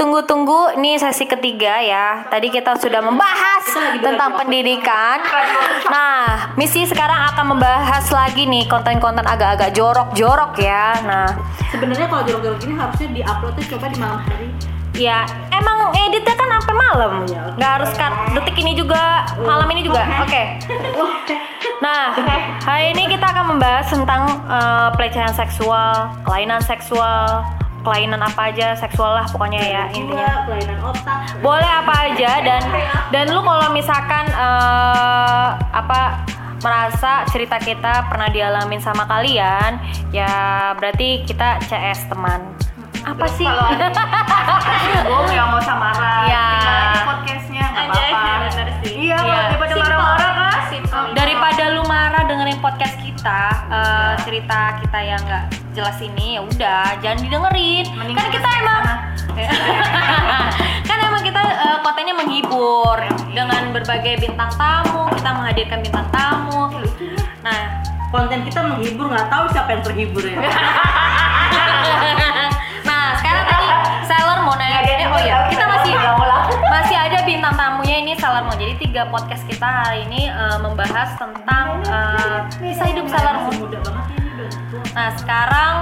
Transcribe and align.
ditunggu-tunggu 0.00 0.80
nih 0.80 0.96
sesi 0.96 1.28
ketiga 1.28 1.76
ya. 1.76 2.24
Tadi 2.32 2.48
kita 2.48 2.72
sudah 2.80 3.04
membahas 3.04 3.68
tentang 4.00 4.32
pendidikan. 4.32 5.20
Nah, 5.92 6.56
misi 6.56 6.88
sekarang 6.88 7.28
akan 7.36 7.52
membahas 7.52 8.08
lagi 8.08 8.48
nih 8.48 8.64
konten-konten 8.64 9.20
agak-agak 9.28 9.76
jorok-jorok 9.76 10.56
ya. 10.56 10.96
Nah, 11.04 11.28
Sebenarnya 11.68 12.08
kalau 12.08 12.24
jorok-jorok 12.24 12.58
gini 12.64 12.80
harusnya 12.80 13.08
diuploadnya 13.12 13.64
coba 13.76 13.86
di 13.92 13.98
malam 14.00 14.20
hari. 14.24 14.48
ya 14.96 15.22
emang 15.52 15.92
editnya 15.92 16.32
kan 16.32 16.48
sampai 16.48 16.74
malam. 16.80 17.12
Nggak 17.60 17.70
harus 17.76 17.92
kan 17.92 18.12
detik 18.32 18.56
ini 18.56 18.72
juga, 18.72 19.28
malam 19.44 19.68
ini 19.68 19.84
juga. 19.84 20.00
Oke. 20.24 20.64
Nah, 21.84 22.16
hari 22.64 22.96
ini 22.96 23.04
kita 23.04 23.36
akan 23.36 23.52
membahas 23.52 23.92
tentang 23.92 24.32
eh, 24.48 24.88
pelecehan 24.96 25.36
seksual, 25.36 26.08
kelainan 26.24 26.64
seksual, 26.64 27.44
kelainan 27.80 28.20
apa 28.20 28.52
aja 28.52 28.72
seksual 28.74 29.16
lah 29.16 29.26
pokoknya 29.26 29.60
ya 29.60 29.82
intinya. 29.90 30.28
Jiwa, 30.28 30.46
kelainan 30.46 30.78
otak. 30.84 31.18
Boleh 31.40 31.70
apa 31.70 31.94
aja 32.08 32.30
dan 32.40 32.62
dan 33.08 33.24
lu 33.30 33.40
kalau 33.40 33.68
misalkan 33.72 34.24
eh, 34.28 35.48
apa 35.72 36.24
merasa 36.60 37.24
cerita 37.32 37.56
kita 37.56 38.04
pernah 38.12 38.28
dialamin 38.28 38.84
sama 38.84 39.08
kalian, 39.08 39.80
ya 40.12 40.28
berarti 40.76 41.24
kita 41.24 41.56
CS 41.64 42.12
teman. 42.12 42.44
Apa 43.00 43.24
sih? 43.32 43.48
Kalau 43.48 43.64
gue 45.24 45.32
ya 45.32 45.44
nggak. 45.48 46.20
Iya. 46.28 46.44
Tinggal 46.52 46.76
aja 46.76 47.00
podcastnya 47.08 47.64
nggak 47.64 47.84
apa-apa. 47.88 48.28
Iya, 48.80 49.16
Iya. 49.16 49.36
daripada 49.48 49.74
marah-marah 49.76 50.32
kan. 50.36 50.52
Daripada 51.16 51.64
lu 51.72 51.82
marah 51.84 52.22
dengerin 52.28 52.60
podcast 52.60 52.96
kita 53.00 53.40
eh, 53.72 54.12
cerita 54.24 54.60
kita 54.80 54.98
yang 55.00 55.20
nggak 55.24 55.44
jelas 55.70 55.98
ini 56.02 56.36
ya 56.38 56.40
udah 56.42 56.98
jangan 56.98 57.18
didengerin. 57.22 57.86
Mending 57.94 58.16
kan 58.18 58.28
kita 58.30 58.48
emang 58.62 58.84
kan 60.88 60.98
emang 60.98 61.22
kita 61.22 61.40
eh, 61.40 61.78
kontennya 61.82 62.14
menghibur. 62.14 62.98
Dengan 63.30 63.70
berbagai 63.70 64.18
bintang 64.18 64.50
tamu 64.58 65.06
kita 65.14 65.30
menghadirkan 65.30 65.78
bintang 65.82 66.06
tamu. 66.10 66.70
Nah. 67.46 67.80
Konten 68.10 68.42
kita 68.42 68.66
menghibur 68.66 69.06
nggak 69.06 69.30
tahu 69.30 69.46
siapa 69.54 69.70
yang 69.70 69.86
terhibur 69.86 70.26
ya. 70.26 70.34
nah 72.90 73.14
sekarang 73.22 73.46
tadi 73.46 73.66
Sailor 74.02 74.42
Moon 74.42 74.58
nanya. 74.58 74.82
Ada 74.82 75.06
oh 75.14 75.22
ya 75.22 75.46
kita 75.46 75.62
masih 75.62 75.94
masih 76.66 76.96
ada 76.98 77.22
bintang 77.22 77.54
tamunya 77.54 78.02
ini 78.02 78.18
Sailor 78.18 78.50
Moon 78.50 78.58
jadi 78.58 78.74
tiga 78.82 79.06
podcast 79.14 79.46
kita 79.46 79.62
hari 79.62 80.10
ini 80.10 80.26
eh, 80.26 80.58
membahas 80.58 81.14
tentang 81.22 81.86
eh, 81.86 82.38
kisah 82.58 82.90
hidup 82.90 83.06
Sailor 83.06 83.46
Moon 83.46 83.54
Muda 83.62 83.78
banget 83.78 84.04
tua. 84.10 84.19
Nah 84.94 85.08
sekarang 85.18 85.74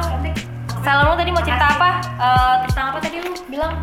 Moon 0.88 1.20
tadi 1.20 1.28
mau 1.28 1.44
cerita 1.44 1.68
apa? 1.76 2.00
Eh, 2.00 2.54
tentang 2.68 2.96
apa 2.96 2.98
tadi 3.04 3.20
lu 3.20 3.32
bilang? 3.52 3.76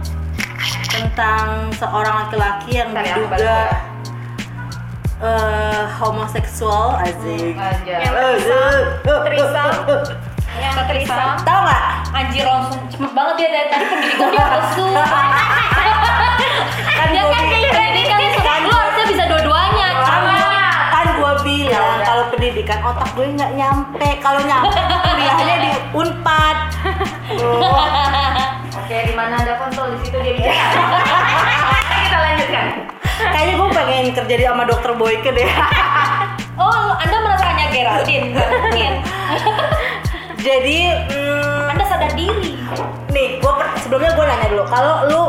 tentang 0.96 1.68
seorang 1.76 2.16
laki-laki 2.24 2.80
yang 2.80 2.96
Bentar 2.96 3.04
ya, 3.04 3.16
diduga 3.20 3.60
eh, 5.20 5.84
homoseksual 6.00 7.04
asik. 7.04 7.56
Aja. 7.60 7.96
Trisam. 9.28 9.72
Yang 10.56 10.76
Trisam. 10.88 11.30
Tahu 11.44 11.60
nggak? 11.68 11.84
Anjir 12.16 12.46
langsung 12.48 12.80
cepet 12.88 13.12
banget 13.12 13.36
dia 13.44 13.50
dari 13.52 13.68
tadi 13.68 13.86
pendidikan 13.92 14.30
dia 14.32 14.46
lesu. 14.56 14.88
Kan 16.96 17.08
dia 17.12 17.24
kan 17.28 17.44
kayak 17.52 17.72
pendidikan 17.76 18.60
lu 18.64 18.72
harusnya 18.72 19.06
bisa 19.12 19.24
dua-duanya. 19.28 19.65
Bilang 21.68 21.86
udah. 21.92 22.06
kalau 22.06 22.24
pendidikan 22.30 22.80
otak 22.82 23.10
gue 23.12 23.26
nggak 23.32 23.52
nyampe 23.54 24.10
kalau 24.20 24.40
nyampe 24.42 24.80
kuliahnya 25.04 25.56
di 25.60 25.72
unpad 25.92 26.58
Oh, 27.26 27.82
Oke, 28.78 28.98
di 29.04 29.14
mana 29.14 29.42
ada 29.42 29.58
kontol 29.58 29.90
di 29.92 30.06
situ 30.06 30.14
dia 30.20 30.38
bisa. 30.38 30.54
Kita 31.90 32.18
lanjutkan. 32.22 32.66
kayaknya 33.26 33.54
gue 33.56 33.70
pengen 33.72 34.06
kerja 34.14 34.36
di 34.36 34.46
sama 34.46 34.64
dokter 34.64 34.92
Boyke 34.94 35.30
deh 35.32 35.50
oh 36.56 36.94
Anda 36.96 37.18
merasakannya 37.18 37.68
Geraldine, 37.72 38.28
mungkin. 38.32 38.94
jadi 40.38 40.80
hmm, 41.10 41.72
Anda 41.72 41.84
sadar 41.84 42.12
diri. 42.14 42.54
nih 43.10 43.40
gue 43.40 43.52
sebelumnya 43.80 44.12
gue 44.14 44.26
nanya 44.26 44.48
dulu 44.50 44.64
kalau 44.68 44.96
lu 45.08 45.22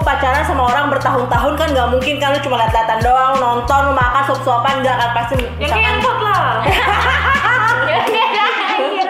pacaran 0.00 0.42
sama 0.42 0.66
orang 0.66 0.88
bertahun-tahun 0.88 1.52
kan 1.54 1.66
nggak 1.70 1.88
mungkin 1.88 2.14
kan 2.16 2.32
lu 2.32 2.38
cuma 2.40 2.56
lihat-lihatan 2.58 2.98
doang 3.00 3.32
nonton 3.36 3.78
lu 3.86 3.92
makan 3.92 4.22
suap-suapan 4.24 4.72
nggak 4.80 4.94
kan 4.94 5.08
pasti 5.14 5.34
Yang 5.56 5.70
kayak 5.70 5.92
lah. 6.20 6.60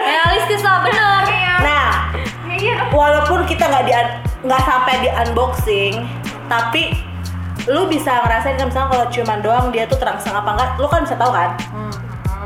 Realistis 0.01 0.61
lah 0.61 0.81
bener. 0.81 1.21
nah 1.61 1.87
Iya. 2.51 2.89
walaupun 2.89 3.45
kita 3.45 3.65
nggak 3.65 3.83
di 3.83 3.91
nggak 4.43 4.61
sampai 4.61 4.93
di 4.99 5.07
unboxing 5.09 6.05
tapi 6.45 6.93
lu 7.65 7.85
bisa 7.85 8.19
ngerasain 8.19 8.55
kan 8.55 8.67
misalnya 8.67 8.87
kalau 8.91 9.05
ciuman 9.07 9.39
doang 9.39 9.65
dia 9.69 9.85
tuh 9.85 9.95
terangsang 9.95 10.33
apa 10.33 10.49
enggak 10.51 10.67
lu 10.77 10.85
kan 10.85 11.01
bisa 11.01 11.15
tahu 11.15 11.31
kan 11.31 11.49
Hmm. 11.71 11.91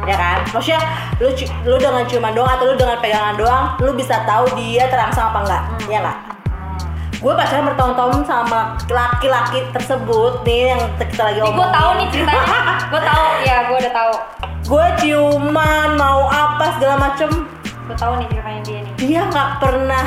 ya 0.03 0.13
kan 0.13 0.37
maksudnya 0.51 0.79
lu 1.17 1.27
lu 1.65 1.75
dengan 1.75 2.03
ciuman 2.03 2.31
doang 2.31 2.49
atau 2.49 2.63
lu 2.65 2.73
dengan 2.75 2.95
pegangan 2.99 3.33
doang 3.35 3.63
lu 3.79 3.91
bisa 3.91 4.21
tahu 4.23 4.43
dia 4.55 4.85
terangsang 4.85 5.29
apa 5.29 5.37
enggak 5.41 5.61
ya 5.87 5.97
nggak 5.99 6.17
gue 7.25 7.33
pacaran 7.33 7.65
bertahun-tahun 7.73 8.21
sama 8.29 8.77
laki-laki 8.85 9.65
tersebut 9.73 10.45
nih 10.45 10.77
yang 10.77 10.81
kita 11.01 11.25
lagi 11.25 11.41
Nih 11.41 11.49
gue 11.49 11.57
omongin 11.57 11.73
tahu 11.73 11.89
nih 11.97 12.07
ceritanya. 12.13 12.59
Gue 12.85 13.01
tahu, 13.01 13.25
ya 13.41 13.55
gue 13.65 13.77
udah 13.81 13.93
tahu. 13.97 14.13
gue 14.65 14.85
ciuman 15.01 15.89
mau 15.97 16.29
apa 16.29 16.65
segala 16.77 16.95
macem 17.09 17.29
Gue 17.89 17.97
tahu 17.97 18.21
nih 18.21 18.27
ceritanya 18.29 18.61
dia 18.61 18.79
nih. 18.85 18.93
dia 19.01 19.21
nggak 19.25 19.49
pernah 19.57 20.05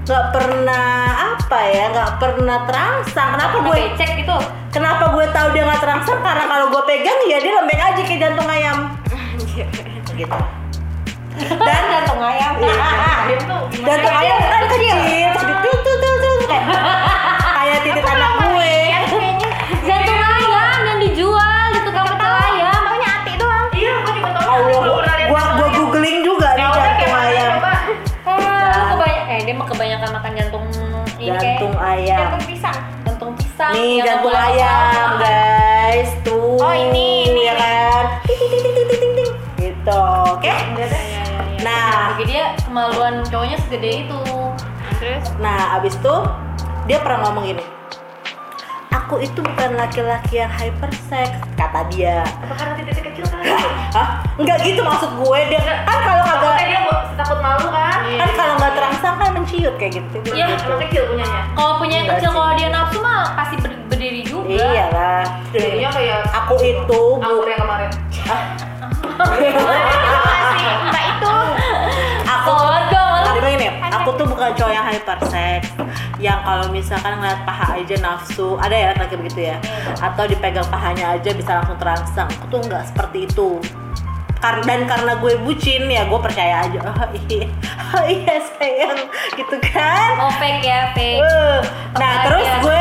nggak 0.00 0.26
pernah 0.32 0.88
apa 1.36 1.58
ya 1.68 1.84
nggak 1.92 2.12
pernah 2.16 2.58
terangsang 2.64 3.28
kenapa 3.36 3.56
gue 3.60 3.74
becek 3.76 4.10
gitu. 4.24 4.36
kenapa 4.72 5.04
gue 5.12 5.26
tahu 5.36 5.48
dia 5.52 5.62
nggak 5.68 5.80
terangsang 5.84 6.18
karena 6.24 6.44
kalau 6.48 6.66
gue 6.72 6.82
pegang 6.88 7.20
ya 7.28 7.38
dia 7.44 7.52
lembek 7.60 7.76
aja 7.76 8.00
kayak 8.00 8.20
jantung 8.24 8.48
ayam 8.48 8.78
gitu 10.16 10.38
dan 11.68 11.82
jantung 11.92 12.20
ayam. 12.24 12.52
Gimana? 12.56 13.12
jantung 13.84 14.16
ayam 14.16 14.36
kan 14.40 14.64
kecil 14.66 14.96
terus 15.36 15.69
kayak 17.50 17.78
titik 17.82 18.04
anak 18.04 18.32
gue 18.42 18.74
jantung 19.82 20.20
ayam 20.20 20.78
yang 20.84 20.98
dijual 21.00 21.64
di 21.70 21.80
tukang 21.82 22.06
pecel 22.06 22.32
ayam. 22.32 22.80
Taunya 22.82 23.08
hati 23.08 23.32
doang. 23.34 23.66
Iya, 23.72 23.92
gue 23.96 24.12
juga 24.14 24.30
tahu. 24.34 24.46
Allah 24.46 24.80
gua 25.26 25.42
gua 25.54 25.68
googling 25.70 26.18
juga 26.20 26.48
nih 26.52 26.62
Ya 26.62 26.70
jantung 26.74 27.14
ayam 27.14 27.52
coba. 27.54 27.72
Eh, 29.30 29.40
dia 29.40 29.54
mah 29.54 29.62
kebanyakan 29.64 30.08
makan 30.12 30.32
jantung 30.34 30.66
ini 31.14 31.30
jantung 31.30 31.74
ayam 31.76 32.18
Jantung 32.20 32.44
pisang. 32.44 32.78
jantung 33.00 33.30
pisang. 33.32 33.70
nih 33.70 33.86
yang 33.94 34.06
jantung 34.10 34.34
ayam 34.34 35.08
guys 35.16 36.10
tuh 36.20 36.58
Oh, 36.58 36.74
ini, 36.74 37.24
ini. 37.26 37.42
ya 37.42 37.54
kan 37.54 38.04
ting 38.26 38.36
ting 38.42 38.50
ting 38.50 38.74
ting 38.74 38.86
ting 38.90 38.98
ting 38.98 39.12
ting 39.14 39.30
gitu 39.56 40.00
oke 40.26 40.44
Ya, 40.44 40.56
ya, 40.76 40.86
ya, 40.86 41.22
ya. 41.22 41.22
Nah. 41.60 41.96
Jadi 42.12 42.24
dia 42.26 42.46
kemaluan 42.60 43.22
cowoknya 43.24 43.56
segede 43.60 43.90
itu. 44.02 44.20
Terus 44.98 45.24
Nah, 45.38 45.78
abis 45.78 45.94
itu 45.94 46.14
dia 46.84 46.98
pernah 46.98 47.18
ngomong 47.24 47.44
gini. 47.46 47.64
Aku 48.90 49.18
itu 49.18 49.38
bukan 49.38 49.74
laki-laki 49.74 50.36
yang 50.36 50.50
hypersex, 50.50 51.30
kata 51.54 51.86
dia. 51.88 52.26
Apa 52.42 52.54
karena 52.56 52.74
titik 52.76 53.04
kecil 53.04 53.22
kan? 53.24 53.38
Hah? 53.96 54.08
Enggak 54.34 54.62
gitu 54.62 54.82
maksud 54.82 55.10
gue. 55.14 55.38
Dia 55.46 55.60
kan 55.62 55.76
kalau 55.86 56.22
Takutnya 56.22 56.26
kagak 56.26 56.66
dia 56.66 56.80
mau- 56.80 56.98
takut 57.14 57.38
malu 57.38 57.68
kan? 57.68 57.98
kan 58.02 58.30
kalau 58.32 58.54
nggak 58.56 58.72
terangsang 58.72 59.14
kan 59.14 59.30
menciut 59.30 59.74
kayak 59.76 59.92
gitu. 59.94 60.16
Iya, 60.28 60.44
gitu. 60.48 60.66
Emang 60.66 60.80
kecil 60.80 61.02
punyanya. 61.06 61.42
Kalau 61.52 61.72
punya 61.76 61.94
yang 61.96 62.06
Enggak 62.06 62.18
kecil 62.18 62.30
kalau 62.32 62.52
dia 62.52 62.68
nafsu 62.68 62.98
mah 62.98 63.22
pasti 63.34 63.54
ber- 63.58 63.82
berdiri 63.86 64.20
juga. 64.24 64.46
Iya 64.50 64.84
lah. 64.90 65.22
Jadinya 65.50 65.90
kayak 65.90 66.18
Aku 66.36 66.54
itu 66.58 67.00
bu, 67.14 67.46
yang 67.46 67.60
kemarin. 67.60 67.90
Mbak 70.90 70.99
aku 74.10 74.26
tuh 74.26 74.28
bukan 74.34 74.50
cowok 74.58 74.72
yang 74.74 74.86
hypersex 74.90 75.70
yang 76.18 76.42
kalau 76.42 76.66
misalkan 76.74 77.14
ngeliat 77.22 77.46
paha 77.46 77.78
aja 77.78 77.94
nafsu 78.02 78.58
ada 78.58 78.74
ya 78.74 78.90
laki 78.98 79.14
begitu 79.14 79.54
ya. 79.54 79.56
Atau 80.02 80.26
dipegang 80.26 80.66
pahanya 80.66 81.14
aja 81.14 81.30
bisa 81.30 81.62
langsung 81.62 81.78
terangsang. 81.78 82.26
Aku 82.26 82.46
tuh 82.50 82.58
nggak 82.66 82.90
seperti 82.90 83.30
itu. 83.30 83.62
Dan 84.66 84.88
karena 84.90 85.14
gue 85.22 85.38
bucin 85.46 85.86
ya 85.86 86.10
gue 86.10 86.18
percaya 86.18 86.66
aja. 86.66 86.80
Oh 86.90 87.06
iya. 87.14 87.46
Oh 87.94 88.06
iya 88.06 88.36
sayang. 88.58 88.98
Gitu 89.38 89.56
kan? 89.70 90.18
Oh 90.18 90.30
fake 90.42 90.66
ya 90.66 90.90
fake. 90.90 91.22
Eh, 91.22 91.60
nah 91.94 92.26
terus 92.26 92.50
gue 92.66 92.80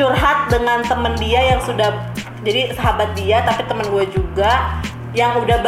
curhat 0.00 0.48
dengan 0.48 0.80
temen 0.80 1.12
dia 1.20 1.52
yang 1.54 1.60
sudah 1.60 1.92
jadi 2.40 2.72
sahabat 2.72 3.12
dia 3.12 3.44
tapi 3.44 3.64
temen 3.68 3.84
gue 3.92 4.04
juga 4.08 4.80
yang 5.12 5.36
udah 5.38 5.60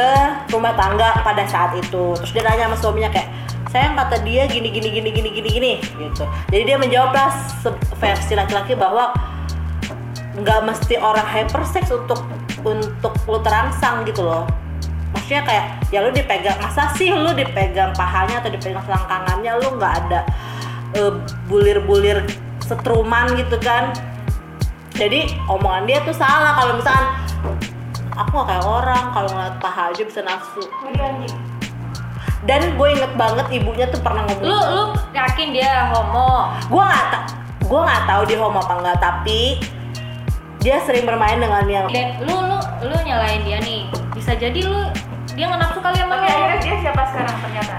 berumah 0.49 0.73
tangga 0.73 1.21
pada 1.21 1.45
saat 1.45 1.77
itu. 1.77 2.17
Terus 2.17 2.33
dia 2.33 2.43
nanya 2.49 2.73
sama 2.73 2.77
suaminya 2.81 3.11
kayak 3.13 3.29
sayang 3.71 3.99
kata 3.99 4.23
dia 4.23 4.47
gini 4.47 4.71
gini 4.71 4.89
gini 4.89 5.11
gini 5.11 5.31
gini 5.31 5.49
gini 5.51 5.73
gitu. 5.83 6.25
Jadi 6.53 6.63
dia 6.63 6.77
menjawablah 6.79 7.31
versi 7.99 8.33
laki-laki 8.39 8.79
bahwa 8.79 9.11
nggak 10.37 10.61
mesti 10.69 11.01
orang 11.01 11.25
hypersex 11.25 11.89
untuk 11.91 12.21
untuk 12.63 13.13
lu 13.27 13.39
terangsang 13.43 14.07
gitu 14.07 14.23
loh. 14.23 14.45
Maksudnya 15.15 15.43
kayak 15.49 15.65
ya 15.91 15.99
lu 16.05 16.11
dipegang 16.13 16.59
masa 16.61 16.93
sih 16.95 17.11
lu 17.11 17.33
dipegang 17.33 17.91
pahanya 17.97 18.45
atau 18.45 18.53
dipegang 18.53 18.85
selangkangannya 18.85 19.53
lu 19.65 19.69
nggak 19.81 19.95
ada 20.07 20.21
eh, 20.95 21.13
bulir-bulir 21.49 22.23
setruman 22.63 23.33
gitu 23.35 23.57
kan? 23.59 23.91
Jadi 24.97 25.37
omongan 25.51 25.85
dia 25.85 26.01
tuh 26.05 26.17
salah 26.17 26.57
kalau 26.57 26.81
misalkan 26.81 27.07
aku 28.17 28.33
gak 28.41 28.49
kayak 28.49 28.65
orang 28.65 29.05
kalau 29.13 29.29
ngeliat 29.29 29.57
paha 29.61 29.93
aja 29.93 30.03
bisa 30.09 30.21
nafsu. 30.25 30.65
Dan 32.47 32.73
gue 32.73 32.89
inget 32.89 33.13
banget 33.13 33.47
ibunya 33.53 33.87
tuh 33.87 33.99
pernah 33.99 34.23
ngomong 34.25 34.43
Lu 34.43 34.55
lu 34.55 34.83
yakin 35.13 35.49
dia 35.51 35.91
homo? 35.91 36.55
gue 36.63 36.79
nggak 36.81 37.05
ta 37.11 37.19
gue 37.61 37.81
nggak 37.83 38.03
tahu 38.05 38.23
dia 38.25 38.39
homo 38.39 38.59
apa 38.59 38.75
enggak 38.77 38.99
tapi 38.99 39.41
dia 40.59 40.83
sering 40.83 41.03
bermain 41.03 41.37
dengan 41.37 41.63
yang 41.67 41.87
Dan 41.87 42.23
lu 42.23 42.37
lu 42.41 42.59
lu 42.83 42.97
nyalain 43.01 43.43
dia 43.43 43.59
nih. 43.61 43.87
Bisa 44.13 44.35
jadi 44.35 44.63
lu 44.63 44.91
dia 45.33 45.47
nggak 45.47 45.61
nafsu 45.61 45.79
kali 45.79 45.95
sama 45.97 46.17
akhirnya 46.17 46.59
dia 46.61 46.75
siapa 46.81 47.03
sekarang 47.07 47.37
ternyata? 47.41 47.75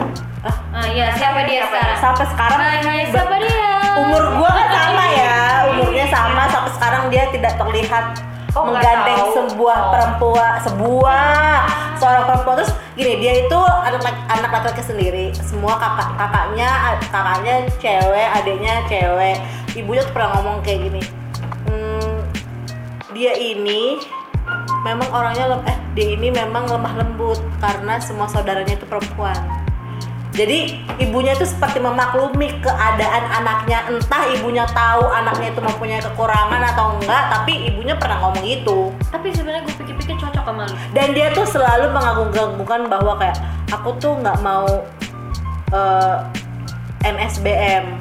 Ah 0.70 0.86
iya, 0.86 1.10
siapa 1.12 1.42
dia 1.44 1.66
Siapa 1.66 1.74
sekarang? 1.74 1.98
sampai 1.98 2.26
sekarang 2.30 2.60
Hai, 2.62 2.80
hai, 2.80 3.02
siapa 3.10 3.36
dia? 3.38 3.72
umur 3.98 4.24
gue 4.30 4.50
kan 4.54 4.68
sama 4.70 5.06
ya 5.10 5.36
umurnya 5.68 6.06
sama 6.06 6.44
sampai 6.48 6.72
sekarang 6.72 7.04
dia 7.08 7.24
tidak 7.28 7.54
terlihat 7.58 8.06
Oh, 8.58 8.66
menggandeng 8.74 9.22
sebuah 9.38 9.78
Oh. 9.78 9.90
perempuan 9.94 10.54
sebuah 10.66 11.30
seorang 12.02 12.24
perempuan. 12.26 12.56
Terus 12.62 12.74
gini 12.98 13.14
dia 13.22 13.34
itu 13.46 13.60
anak 13.62 14.02
anak 14.28 14.50
laki-laki 14.50 14.82
sendiri. 14.82 15.26
Semua 15.38 15.78
kakak 15.78 16.18
kakaknya 16.18 16.70
kakaknya 17.14 17.56
cewek 17.78 18.28
adiknya 18.34 18.74
cewek. 18.90 19.38
Ibunya 19.78 20.02
tuh 20.02 20.14
pernah 20.18 20.30
ngomong 20.42 20.66
kayak 20.66 20.90
gini 20.90 21.02
"Hmm, 21.70 22.26
dia 23.14 23.38
ini 23.38 24.02
memang 24.86 25.10
orangnya 25.12 25.46
lem 25.54 25.62
eh 25.68 25.78
dia 25.94 26.08
ini 26.16 26.32
memang 26.32 26.70
lemah 26.70 26.94
lembut 26.98 27.38
karena 27.60 28.00
semua 28.00 28.30
saudaranya 28.30 28.78
itu 28.78 28.86
perempuan 28.88 29.36
jadi 30.38 30.58
ibunya 31.02 31.34
itu 31.34 31.50
seperti 31.50 31.82
memaklumi 31.82 32.62
keadaan 32.62 33.26
anaknya 33.34 33.90
entah 33.90 34.24
ibunya 34.30 34.70
tahu 34.70 35.10
anaknya 35.10 35.50
itu 35.50 35.62
mempunyai 35.66 35.98
kekurangan 35.98 36.62
atau 36.62 36.94
enggak 36.96 37.34
tapi 37.34 37.66
ibunya 37.66 37.98
pernah 37.98 38.22
ngomong 38.22 38.46
itu 38.46 38.94
Tapi 39.10 39.34
sebenarnya 39.34 39.66
gue 39.66 39.76
pikir-pikir 39.82 40.16
cocok 40.16 40.44
sama 40.46 40.64
lu. 40.70 40.76
dan 40.94 41.08
dia 41.12 41.34
tuh 41.34 41.44
selalu 41.44 41.90
mengagung-agungkan 41.90 42.86
bahwa 42.86 43.18
kayak 43.18 43.38
aku 43.74 43.98
tuh 43.98 44.14
nggak 44.16 44.38
mau 44.40 44.86
eh, 45.74 46.18
NSBM 47.02 47.98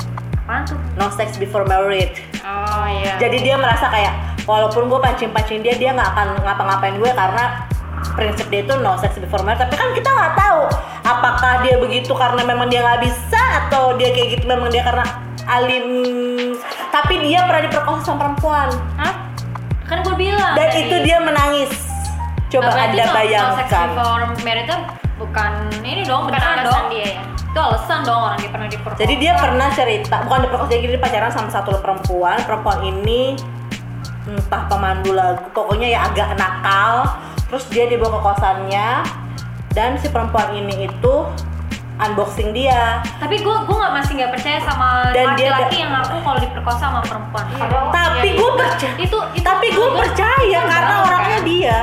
Apaan 0.46 0.62
tuh? 0.62 0.78
no 0.94 1.10
sex 1.10 1.40
before 1.40 1.64
married 1.64 2.12
Oh 2.46 2.86
iya. 2.86 3.16
jadi 3.18 3.42
dia 3.42 3.56
merasa 3.56 3.88
kayak 3.88 4.14
walaupun 4.46 4.86
gue 4.86 5.00
pancing-pancing 5.00 5.64
dia 5.64 5.74
dia 5.74 5.90
nggak 5.90 6.10
akan 6.12 6.28
ngapa-ngapain 6.44 7.00
gue 7.00 7.10
karena 7.10 7.66
prinsip 8.12 8.46
dia 8.46 8.60
itu 8.60 8.75
no 8.76 8.96
sex 8.96 9.16
before 9.16 9.40
marriage 9.40 9.60
tapi 9.60 9.75
kan 9.75 9.88
kita 9.93 10.08
nggak 10.08 10.34
tahu 10.34 10.62
apakah 11.02 11.60
dia 11.60 11.76
begitu 11.76 12.12
karena 12.12 12.43
memang 12.43 12.66
dia 12.66 12.81
nggak 12.81 13.00
bisa 13.02 13.43
atau 13.64 13.94
dia 13.94 14.10
kayak 14.10 14.37
gitu 14.37 14.44
memang 14.44 14.69
dia 14.69 14.82
karena 14.82 15.04
alim 15.46 15.87
tapi 16.88 17.20
dia 17.20 17.44
pernah 17.44 17.62
diperkosa 17.62 18.02
sama 18.04 18.19
perempuan 18.22 18.69
Hah? 18.96 19.14
Kan 19.87 20.02
gue 20.02 20.19
bilang. 20.19 20.58
dan 20.58 20.66
tadi. 20.66 20.82
itu 20.82 20.96
dia 21.00 21.19
menangis 21.19 21.70
coba 22.46 22.69
Nah, 22.69 22.84
anda 22.84 22.94
no- 22.96 23.06
no 23.06 23.06
sex 23.06 23.14
bayangkan 23.14 23.87
before 23.88 24.22
marriage 24.43 24.75
bukan 25.16 25.52
ini 25.81 26.02
dong, 26.02 26.28
Bukan 26.28 26.37
alasan 26.37 26.66
dong. 26.66 26.84
dia 26.90 27.06
ya. 27.08 27.22
Itu 27.46 27.58
alasan 27.58 27.98
dong 28.02 28.20
orang 28.22 28.38
dia 28.38 28.50
pernah 28.50 28.69
diperkosa. 28.69 29.00
jadi 29.00 29.14
dia 29.16 29.32
pernah 29.34 29.69
cerita 29.70 30.16
bukan 30.22 30.38
diperkosa 30.43 30.70
jadi 30.72 30.87
dia 30.88 31.00
pacaran 31.00 31.31
sama 31.31 31.48
satu 31.48 31.70
perempuan 31.78 32.37
perempuan 32.43 32.78
ini 32.82 33.38
entah 34.26 34.66
pemandu 34.66 35.14
lagu 35.14 35.46
pokoknya 35.52 35.87
ya 35.88 36.00
agak 36.04 36.34
nakal 36.34 37.06
terus 37.46 37.64
dia 37.69 37.87
dibawa 37.87 38.10
ke 38.12 38.20
kosannya 38.22 38.88
dan 39.70 39.94
si 39.94 40.08
perempuan 40.08 40.50
ini 40.52 40.87
itu 40.87 41.14
unboxing 41.96 42.52
dia 42.52 43.00
Tapi 43.16 43.40
gue 43.40 43.56
gue 43.62 43.72
nggak 43.75 43.94
masih 43.94 44.12
nggak 44.14 44.32
percaya 44.32 44.58
sama 44.60 45.08
Dan 45.10 45.32
dia 45.32 45.48
laki-laki 45.48 45.76
yang 45.81 45.90
ngaku 45.90 46.16
kalau 46.20 46.38
diperkosa 46.38 46.81
sama 46.82 47.00
perempuan. 47.00 47.44
Padahal 47.56 47.88
tapi 47.88 48.04
Iya, 48.04 48.20
gue 48.34 48.37
itu- 48.43 48.52
percaya 48.54 48.93
Itu, 48.98 49.19
itu 49.32 49.40
tapi 49.43 49.66
gue 49.70 49.81
gua- 49.81 49.96
percaya 49.98 50.58
kan 50.58 50.69
karena 50.69 50.88
bangun, 50.93 51.06
orangnya 51.06 51.32
kan? 51.34 51.48
dia 51.48 51.76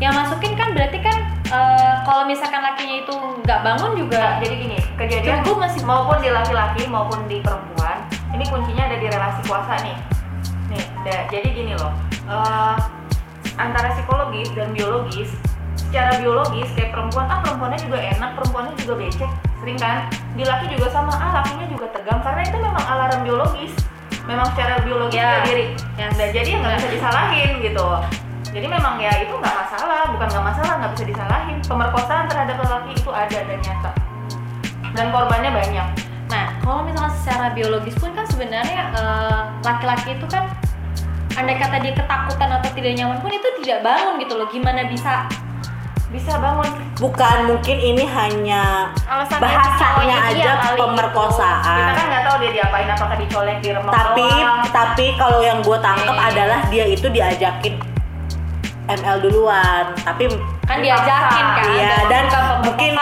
Yang 0.00 0.12
masukin 0.16 0.52
kan 0.54 0.68
berarti 0.72 0.98
kan 1.00 1.16
eh, 1.50 1.94
kalau 2.00 2.22
misalkan 2.24 2.62
lakinya 2.62 2.96
itu 3.00 3.14
nggak 3.40 3.60
bangun 3.60 3.90
juga. 3.96 4.18
Nah, 4.18 4.34
jadi 4.38 4.54
gini, 4.56 4.78
kejadian 4.96 5.42
Gue 5.42 5.56
masih 5.56 5.82
maupun 5.82 6.18
di 6.18 6.30
laki-laki 6.30 6.86
maupun 6.86 7.26
di 7.26 7.38
perempuan, 7.38 7.98
ini 8.30 8.46
kuncinya 8.46 8.86
ada 8.86 8.96
di 8.96 9.06
relasi 9.06 9.40
kuasa 9.44 9.74
nih. 9.82 9.98
Nih, 10.68 10.84
da- 11.02 11.26
jadi 11.26 11.48
gini 11.50 11.74
loh, 11.74 11.90
eh, 12.24 12.74
antara 13.68 13.92
psikologis 13.92 14.48
dan 14.56 14.72
biologis, 14.72 15.28
secara 15.76 16.16
biologis 16.16 16.68
kayak 16.72 16.96
perempuan, 16.96 17.26
ah 17.28 17.44
perempuannya 17.44 17.78
juga 17.84 17.98
enak, 18.00 18.30
perempuannya 18.40 18.74
juga 18.80 18.94
becek, 18.96 19.30
sering 19.60 19.78
kan? 19.78 20.08
Di 20.38 20.42
laki 20.48 20.72
juga 20.72 20.88
sama, 20.88 21.12
ah 21.12 21.30
lakinya 21.42 21.66
juga 21.68 21.86
tegang, 21.92 22.20
karena 22.24 22.42
itu 22.48 22.56
memang 22.56 22.84
alarm 22.88 23.20
biologis, 23.22 23.72
memang 24.24 24.48
secara 24.56 24.80
biologis 24.80 25.20
Ya. 25.20 25.44
diri. 25.44 25.76
Yes. 26.00 26.16
Nah, 26.16 26.28
jadi 26.32 26.50
nggak 26.58 26.72
bisa 26.80 26.88
disalahin 26.88 27.52
gitu. 27.60 27.86
Jadi 28.50 28.66
memang 28.66 28.98
ya 28.98 29.14
itu 29.22 29.30
nggak 29.30 29.54
masalah, 29.54 30.10
bukan 30.10 30.26
nggak 30.26 30.44
masalah, 30.44 30.72
nggak 30.82 30.92
bisa 30.98 31.04
disalahin. 31.14 31.56
Pemerkosaan 31.62 32.26
terhadap 32.26 32.58
lelaki 32.58 32.92
itu 32.98 33.10
ada 33.14 33.38
dan 33.46 33.60
nyata 33.62 33.90
dan 34.94 35.06
korbannya 35.14 35.50
banyak. 35.54 35.86
Nah, 36.30 36.46
kalau 36.62 36.86
misalnya 36.86 37.14
secara 37.18 37.46
biologis 37.54 37.94
pun 37.98 38.14
kan 38.14 38.26
sebenarnya 38.26 38.90
eh, 38.94 39.40
laki-laki 39.66 40.18
itu 40.18 40.26
kan 40.30 40.46
andai 41.32 41.56
kata 41.56 41.76
dia 41.78 41.92
ketakutan 41.92 42.48
atau 42.52 42.70
tidak 42.70 42.92
nyaman 42.94 43.18
pun 43.18 43.30
itu 43.30 43.48
tidak 43.58 43.78
bangun 43.82 44.14
gitu 44.18 44.34
loh. 44.34 44.46
Gimana 44.46 44.84
bisa 44.84 45.26
Bisa 46.08 46.34
bangun. 46.36 46.66
bukan 46.98 47.38
mungkin 47.46 47.76
ini 47.78 48.02
hanya 48.02 48.90
Alasan 49.04 49.38
bahasanya 49.38 50.16
aja 50.26 50.52
gitu. 50.58 50.74
pemerkosaan 50.76 51.62
Kita 51.62 51.92
kan 51.94 52.06
nggak 52.08 52.24
tahu 52.24 52.36
dia 52.40 52.50
diapain, 52.52 52.88
apakah 52.88 53.16
dicolek, 53.16 53.56
diremek 53.60 53.88
tapi 53.88 54.26
doang. 54.26 54.58
tapi 54.68 55.06
kalau 55.14 55.38
yang 55.38 55.58
gue 55.60 55.78
tangkap 55.78 56.10
Eh. 56.12 56.28
adalah 56.28 56.60
dia 56.66 56.84
itu 56.84 57.06
diajakin 57.06 57.78
ML 58.90 59.16
duluan 59.22 59.94
tapi 59.96 60.26
kan 60.70 60.78
diajakin 60.80 61.44
kan 61.50 61.66
Iya, 61.68 61.96
dan 62.06 62.24
bukan 62.26 62.42
mungkin- 62.64 62.94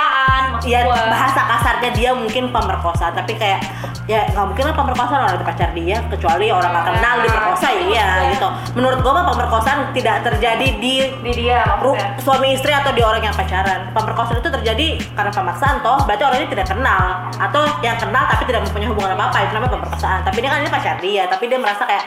ya 0.65 0.81
gua. 0.85 1.07
bahasa 1.07 1.41
kasarnya 1.47 1.91
dia 1.93 2.11
mungkin 2.13 2.51
pemerkosaan 2.51 3.15
tapi 3.15 3.33
kayak 3.35 3.63
ya 4.05 4.25
nggak 4.27 4.47
mungkin 4.47 4.65
lah 4.65 4.75
pemerkosaan 4.75 5.21
orang 5.23 5.37
itu 5.37 5.47
pacar 5.47 5.71
dia 5.73 5.97
kecuali 6.09 6.47
orang 6.49 6.71
nggak 6.71 6.87
kenal 6.89 7.15
Nah, 7.15 7.23
diperkosa 7.23 7.67
itu 7.71 7.85
iya 7.89 8.05
maksudnya. 8.05 8.33
gitu 8.33 8.49
menurut 8.75 8.99
gue 8.99 9.13
mah 9.13 9.27
pemerkosaan 9.29 9.79
tidak 9.93 10.17
terjadi 10.23 10.67
di 10.75 10.95
di 11.23 11.33
dia 11.35 11.61
maksudnya. 11.63 12.17
suami 12.19 12.49
istri 12.53 12.73
atau 12.75 12.91
di 12.91 13.01
orang 13.01 13.23
yang 13.23 13.33
pacaran 13.33 13.81
pemerkosaan 13.93 14.39
itu 14.39 14.51
terjadi 14.51 14.87
karena 15.15 15.31
pemaksaan 15.31 15.77
toh 15.81 15.99
berarti 16.03 16.23
orang 16.23 16.39
ini 16.39 16.49
tidak 16.51 16.67
kenal 16.69 17.05
atau 17.33 17.63
yang 17.81 17.97
kenal 17.97 18.25
tapi 18.27 18.43
tidak 18.45 18.61
mempunyai 18.65 18.89
hubungan 18.89 19.13
apa 19.13 19.25
apa 19.27 19.39
itu 19.41 19.53
namanya 19.55 19.73
pemerkosaan 19.75 20.19
tapi 20.21 20.39
dia 20.39 20.51
kan 20.51 20.59
ini 20.59 20.71
pacar 20.71 20.97
dia 20.99 21.23
tapi 21.25 21.45
dia 21.47 21.59
merasa 21.59 21.83
kayak 21.85 22.05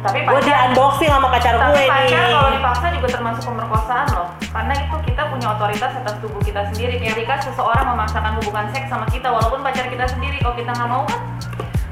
Tapi 0.00 0.24
gue 0.24 0.40
di 0.40 0.48
pacar, 0.48 0.72
unboxing 0.72 1.10
sama 1.12 1.28
pacar 1.28 1.54
tapi 1.60 1.76
gue 1.76 1.92
pacar 1.92 2.24
nih. 2.24 2.32
kalau 2.32 2.50
dipaksa 2.56 2.86
juga 2.96 3.08
termasuk 3.12 3.44
pemerkosaan 3.52 4.06
loh. 4.16 4.28
Karena 4.48 4.72
itu 4.80 4.96
kita 5.04 5.22
punya 5.28 5.46
otoritas 5.52 5.92
atas 5.92 6.14
tubuh 6.24 6.40
kita 6.40 6.62
sendiri. 6.72 6.94
Ketika 6.96 7.34
seseorang 7.44 7.84
memaksakan 7.92 8.32
hubungan 8.40 8.66
seks 8.72 8.88
sama 8.88 9.04
kita, 9.12 9.28
walaupun 9.28 9.60
pacar 9.60 9.92
kita 9.92 10.08
sendiri, 10.08 10.40
kalau 10.40 10.56
kita 10.56 10.72
nggak 10.72 10.88
mau 10.88 11.04
kan 11.04 11.20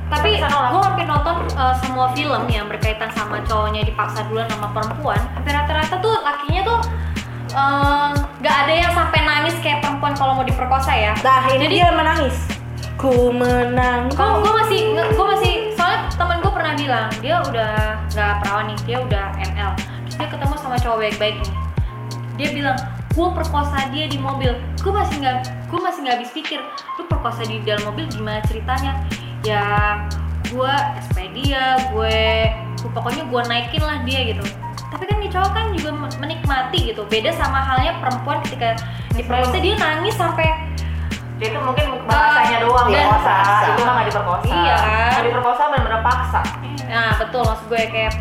tapi 0.08 0.40
gue 0.40 0.80
hampir 0.80 1.04
nonton 1.04 1.36
uh, 1.60 1.76
semua 1.84 2.08
film 2.16 2.48
yang 2.48 2.64
berkaitan 2.64 3.12
sama 3.12 3.44
cowoknya 3.44 3.84
dipaksa 3.84 4.24
duluan 4.24 4.48
sama 4.48 4.72
perempuan. 4.72 5.20
Hampir 5.36 5.52
rata-rata 5.52 6.00
tuh 6.00 6.16
lakinya 6.24 6.62
tuh 6.64 6.78
uh, 7.52 8.10
nggak 8.40 8.56
ada 8.66 8.72
yang 8.72 8.92
sampai 8.96 9.20
nangis 9.20 9.56
kayak 9.60 9.84
perempuan 9.84 10.16
kalau 10.16 10.32
mau 10.40 10.46
diperkosa 10.48 10.92
ya. 10.96 11.12
Nah 11.20 11.44
ini 11.52 11.68
Jadi- 11.68 11.76
dia 11.76 11.88
menangis. 11.92 12.36
Ku 12.98 13.30
menangis. 13.30 14.16
Kalau 14.16 14.42
gue 14.42 14.52
masih 14.64 14.80
gue 14.96 15.26
masih 15.38 15.52
bilang 16.78 17.10
dia 17.18 17.42
udah 17.42 17.98
nggak 18.14 18.32
perawan 18.42 18.64
nih 18.70 18.78
dia 18.86 18.98
udah 19.02 19.26
ML 19.52 19.72
terus 20.06 20.16
dia 20.16 20.28
ketemu 20.30 20.54
sama 20.62 20.76
cowok 20.78 20.98
baik-baik 21.02 21.36
nih. 21.42 21.54
Dia 22.38 22.48
bilang 22.54 22.78
gue 23.18 23.28
perkosa 23.34 23.78
dia 23.90 24.06
di 24.06 24.18
mobil. 24.18 24.54
Gue 24.78 24.92
masih 24.94 25.18
nggak 25.18 25.36
gue 25.68 25.80
masih 25.82 26.00
nggak 26.06 26.14
habis 26.22 26.30
pikir 26.30 26.62
lu 26.96 27.02
perkosa 27.10 27.42
di 27.42 27.58
dalam 27.66 27.82
mobil 27.90 28.06
gimana 28.08 28.38
ceritanya? 28.46 29.02
Ya 29.42 29.64
gue 30.48 30.72
SP 31.02 31.34
dia 31.34 31.76
gue 31.90 32.18
pokoknya 32.94 33.26
gue 33.26 33.40
naikin 33.50 33.82
lah 33.82 33.98
dia 34.06 34.22
gitu. 34.30 34.46
Tapi 34.88 35.04
kan 35.04 35.20
nih 35.20 35.28
cowok 35.34 35.50
kan 35.52 35.66
juga 35.74 35.90
men- 35.92 36.18
menikmati 36.22 36.94
gitu. 36.94 37.02
Beda 37.10 37.34
sama 37.34 37.58
halnya 37.60 37.98
perempuan 37.98 38.40
ketika 38.46 38.78
diperkosa 39.12 39.58
dia 39.58 39.74
nangis 39.76 40.14
sampai 40.14 40.67
dia 41.38 41.54
itu 41.54 41.60
mungkin 41.62 41.86
bahasanya 42.10 42.58
doang 42.66 42.86
dan- 42.90 42.98
diperkosa, 42.98 43.36
itu 43.70 43.82
mah 43.86 43.92
nggak 43.94 44.06
diperkosa. 44.10 44.44
Iya 44.50 44.74
kan? 44.74 45.20
Diperkosa 45.22 45.62
benar-benar 45.70 46.02
paksa. 46.02 46.40
Nah 46.90 47.10
betul 47.14 47.42
maksud 47.46 47.66
gue 47.70 47.82
kayak 47.86 48.14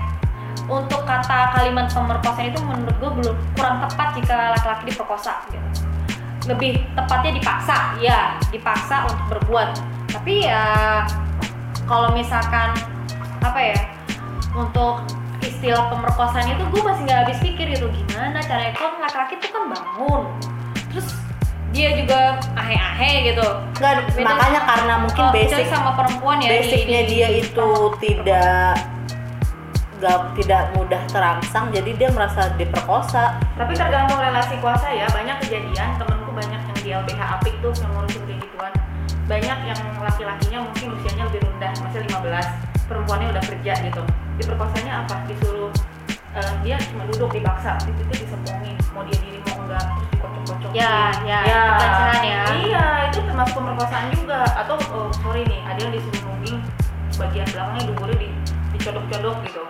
untuk 0.67 1.01
kata 1.07 1.39
kalimat 1.57 1.87
pemerkosaan 1.89 2.51
itu 2.53 2.59
menurut 2.61 2.95
gue 3.01 3.11
belum 3.23 3.35
kurang 3.57 3.75
tepat 3.81 4.07
jika 4.21 4.35
laki-laki 4.53 4.83
diperkosa 4.93 5.33
gitu. 5.49 5.67
Lebih 6.47 6.79
tepatnya 6.95 7.31
dipaksa, 7.35 7.77
ya 7.99 8.37
dipaksa 8.53 9.09
untuk 9.09 9.25
berbuat. 9.35 9.81
Tapi 10.13 10.45
ya 10.45 11.03
kalau 11.89 12.13
misalkan 12.13 12.77
apa 13.41 13.59
ya 13.59 13.79
untuk 14.53 15.01
istilah 15.41 15.89
pemerkosaan 15.89 16.49
itu 16.49 16.63
gue 16.69 16.81
masih 16.81 17.01
nggak 17.07 17.19
habis 17.25 17.37
pikir 17.41 17.65
gitu 17.71 17.87
gimana 17.89 18.41
caranya 18.41 18.73
kalau 18.73 18.97
laki-laki 18.99 19.37
itu 19.37 19.47
kan 19.53 19.63
bangun 19.69 20.23
terus 20.91 21.07
dia 21.77 21.89
juga 21.93 22.19
ahe-ahe 22.57 23.29
gitu 23.29 23.45
Nggak, 23.77 23.93
Beda- 24.11 24.25
makanya 24.25 24.61
karena 24.65 24.93
mungkin 24.97 25.23
basic 25.29 25.69
sama 25.69 25.93
perempuan 25.93 26.41
ya 26.41 26.49
basicnya 26.57 27.01
di- 27.05 27.21
dia 27.21 27.27
di- 27.29 27.45
itu 27.45 27.69
tidak 28.01 28.73
gak, 29.97 30.19
tidak 30.33 30.61
mudah 30.73 31.01
terangsang 31.05 31.69
jadi 31.69 31.89
dia 31.93 32.09
merasa 32.09 32.49
diperkosa 32.53 33.37
Tapi 33.53 33.73
tergantung 33.73 34.17
relasi 34.17 34.57
kuasa 34.57 34.89
ya. 34.89 35.09
Banyak 35.09 35.41
kejadian 35.41 35.97
temenku 35.97 36.29
banyak 36.29 36.61
yang 36.61 36.77
di 36.77 36.89
LBH 36.93 37.21
apik 37.37 37.53
tuh 37.59 37.73
yang 37.73 37.89
ngurusin 37.93 38.21
kayak 38.23 38.39
gituan. 38.39 38.73
Banyak 39.25 39.57
yang 39.65 39.79
laki-lakinya 39.97 40.59
mungkin 40.63 40.93
usianya 40.93 41.23
lebih 41.25 41.41
rendah, 41.43 41.73
masih 41.81 41.99
15. 42.05 42.45
Perempuannya 42.85 43.27
udah 43.33 43.43
kerja 43.43 43.73
gitu. 43.81 44.01
Diperkosanya 44.37 44.93
apa? 45.01 45.25
Disuruh 45.25 45.73
eh, 46.37 46.53
dia 46.61 46.77
cuma 46.93 47.09
duduk 47.09 47.33
dipaksa, 47.33 47.81
itu 47.89 47.97
itu 47.99 48.13
disepongin, 48.21 48.77
mau 48.93 49.01
dia 49.01 49.17
diri 49.17 49.41
mau 49.49 49.65
enggak, 49.65 49.81
terus 49.97 50.16
dikocok-kocok. 50.73 51.27
Ya, 51.27 51.39
ya, 51.45 51.61
itu 51.63 51.71
pelecehan 51.79 52.21
ya. 52.23 52.41
Iya, 52.51 52.85
itu 53.11 53.19
termasuk 53.23 53.53
pemerkosaan 53.55 54.05
juga. 54.11 54.41
Atau 54.57 54.75
oh, 54.91 55.09
sorry 55.23 55.41
nih, 55.47 55.61
ada 55.63 55.79
yang 55.79 55.93
disuruh 55.95 56.21
nungging 56.27 56.59
bagian 57.17 57.47
belakangnya 57.49 57.83
duburnya 57.89 58.17
di 58.21 58.29
dicodok-codok 58.77 59.35
gitu. 59.47 59.63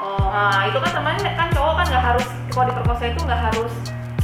oh 0.00 0.28
Nah 0.32 0.64
itu 0.68 0.78
kan 0.80 0.90
temannya 0.92 1.30
kan 1.36 1.48
cowok 1.52 1.74
kan 1.82 1.86
nggak 1.88 2.04
harus 2.04 2.26
kalau 2.48 2.66
diperkosa 2.72 3.04
itu 3.12 3.20
nggak 3.20 3.40
harus 3.52 3.72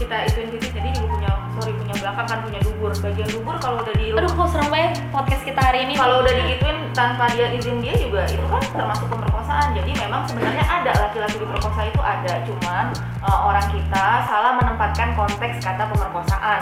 kita 0.01 0.17
ituin 0.27 0.49
titik 0.51 0.73
jadi 0.75 0.89
juga 0.99 1.09
punya 1.15 1.31
sorry 1.55 1.73
punya 1.79 1.95
belakang 2.01 2.27
kan 2.27 2.39
punya 2.43 2.61
dubur 2.65 2.91
bagian 2.91 3.29
dubur 3.31 3.55
kalau 3.63 3.77
udah 3.87 3.95
di 3.95 4.07
aduh 4.11 4.33
kok 4.35 4.49
serem 4.51 4.69
banget 4.73 4.93
podcast 5.15 5.43
kita 5.47 5.61
hari 5.63 5.79
ini 5.87 5.95
kalau 5.95 6.27
udah 6.27 6.33
digituin 6.35 6.79
tanpa 6.91 7.31
dia 7.37 7.55
izin 7.55 7.79
dia 7.79 7.95
juga 7.95 8.27
itu 8.27 8.43
kan 8.51 8.63
termasuk 8.75 9.07
pemerkosaan 9.07 9.32
jadi 9.77 9.93
memang 10.07 10.23
sebenarnya 10.29 10.65
ada 10.65 10.93
laki-laki 11.09 11.37
diperkosa 11.41 11.89
itu 11.89 12.01
ada. 12.01 12.33
Cuman 12.45 12.85
eh, 13.21 13.39
orang 13.43 13.67
kita 13.73 14.05
salah 14.29 14.53
menempatkan 14.61 15.17
konteks 15.17 15.61
kata 15.61 15.85
pemerkosaan. 15.93 16.61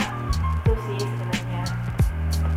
Itu 0.62 0.72
sih 0.86 0.98
sebenarnya. 1.02 1.62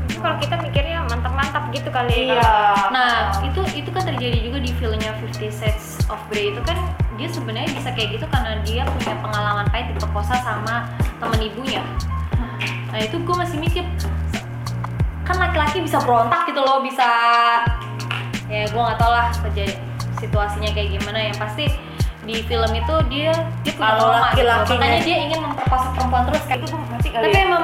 Itu 0.09 0.17
kalau 0.21 0.37
kita 0.39 0.55
mikirnya 0.61 1.05
mantap-mantap 1.09 1.63
gitu 1.69 1.89
kali 1.93 2.33
ya. 2.33 2.39
iya. 2.39 2.55
Nah, 2.89 3.13
itu 3.45 3.61
itu 3.77 3.89
kan 3.93 4.03
terjadi 4.07 4.37
juga 4.41 4.57
di 4.61 4.71
filmnya 4.77 5.11
Fifty 5.21 5.47
Shades 5.53 6.01
of 6.09 6.19
Grey 6.31 6.53
itu 6.53 6.61
kan 6.65 6.77
dia 7.13 7.29
sebenarnya 7.29 7.69
bisa 7.73 7.89
kayak 7.93 8.17
gitu 8.17 8.25
karena 8.29 8.57
dia 8.65 8.83
punya 8.89 9.13
pengalaman 9.21 9.65
pahit 9.69 9.93
diperkosa 9.93 10.35
sama 10.41 10.89
temen 11.21 11.39
ibunya. 11.41 11.83
Nah, 12.93 12.99
itu 13.01 13.17
gue 13.17 13.35
masih 13.35 13.57
mikir 13.57 13.85
kan 15.23 15.39
laki-laki 15.39 15.79
bisa 15.79 16.03
berontak 16.03 16.45
gitu 16.51 16.59
loh, 16.61 16.83
bisa 16.83 17.07
ya 18.51 18.67
gue 18.69 18.81
nggak 18.81 18.99
tau 18.99 19.09
lah 19.09 19.31
kejadian 19.39 19.92
situasinya 20.23 20.71
kayak 20.71 20.95
gimana 20.95 21.19
yang 21.27 21.37
pasti 21.37 21.67
di 22.23 22.39
film 22.47 22.71
itu 22.71 22.95
dia 23.11 23.35
dia 23.67 23.73
Kalau 23.75 24.15
gitu. 24.15 24.23
laki-lakinya- 24.47 24.79
makanya 24.79 24.99
dia 25.03 25.17
ingin 25.27 25.39
memperkosa 25.43 25.87
perempuan 25.91 26.23
terus 26.31 26.43
kayak 26.47 26.59
itu 26.63 26.67
tuh 26.71 26.79
nanti 26.87 27.07
kali 27.11 27.23
tapi 27.27 27.35
ya. 27.35 27.43
emang 27.51 27.63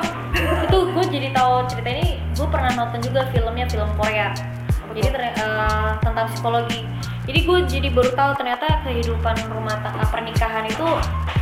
itu 0.68 0.78
gue 0.92 1.06
jadi 1.08 1.28
tahu 1.32 1.54
cerita 1.72 1.90
ini 1.96 2.08
gue 2.36 2.48
pernah 2.52 2.72
nonton 2.76 3.00
juga 3.00 3.22
filmnya 3.32 3.66
film 3.72 3.90
Korea. 3.96 4.36
Jadi 4.90 5.10
ter- 5.14 5.36
eh, 5.38 5.90
tentang 6.02 6.28
psikologi. 6.34 6.82
Jadi 7.30 7.40
gue 7.46 7.60
jadi 7.70 7.88
baru 7.94 8.10
tahu 8.18 8.32
ternyata 8.42 8.66
kehidupan 8.82 9.38
rumah 9.54 9.78
tangga 9.86 10.02
pernikahan 10.10 10.66
itu 10.66 10.88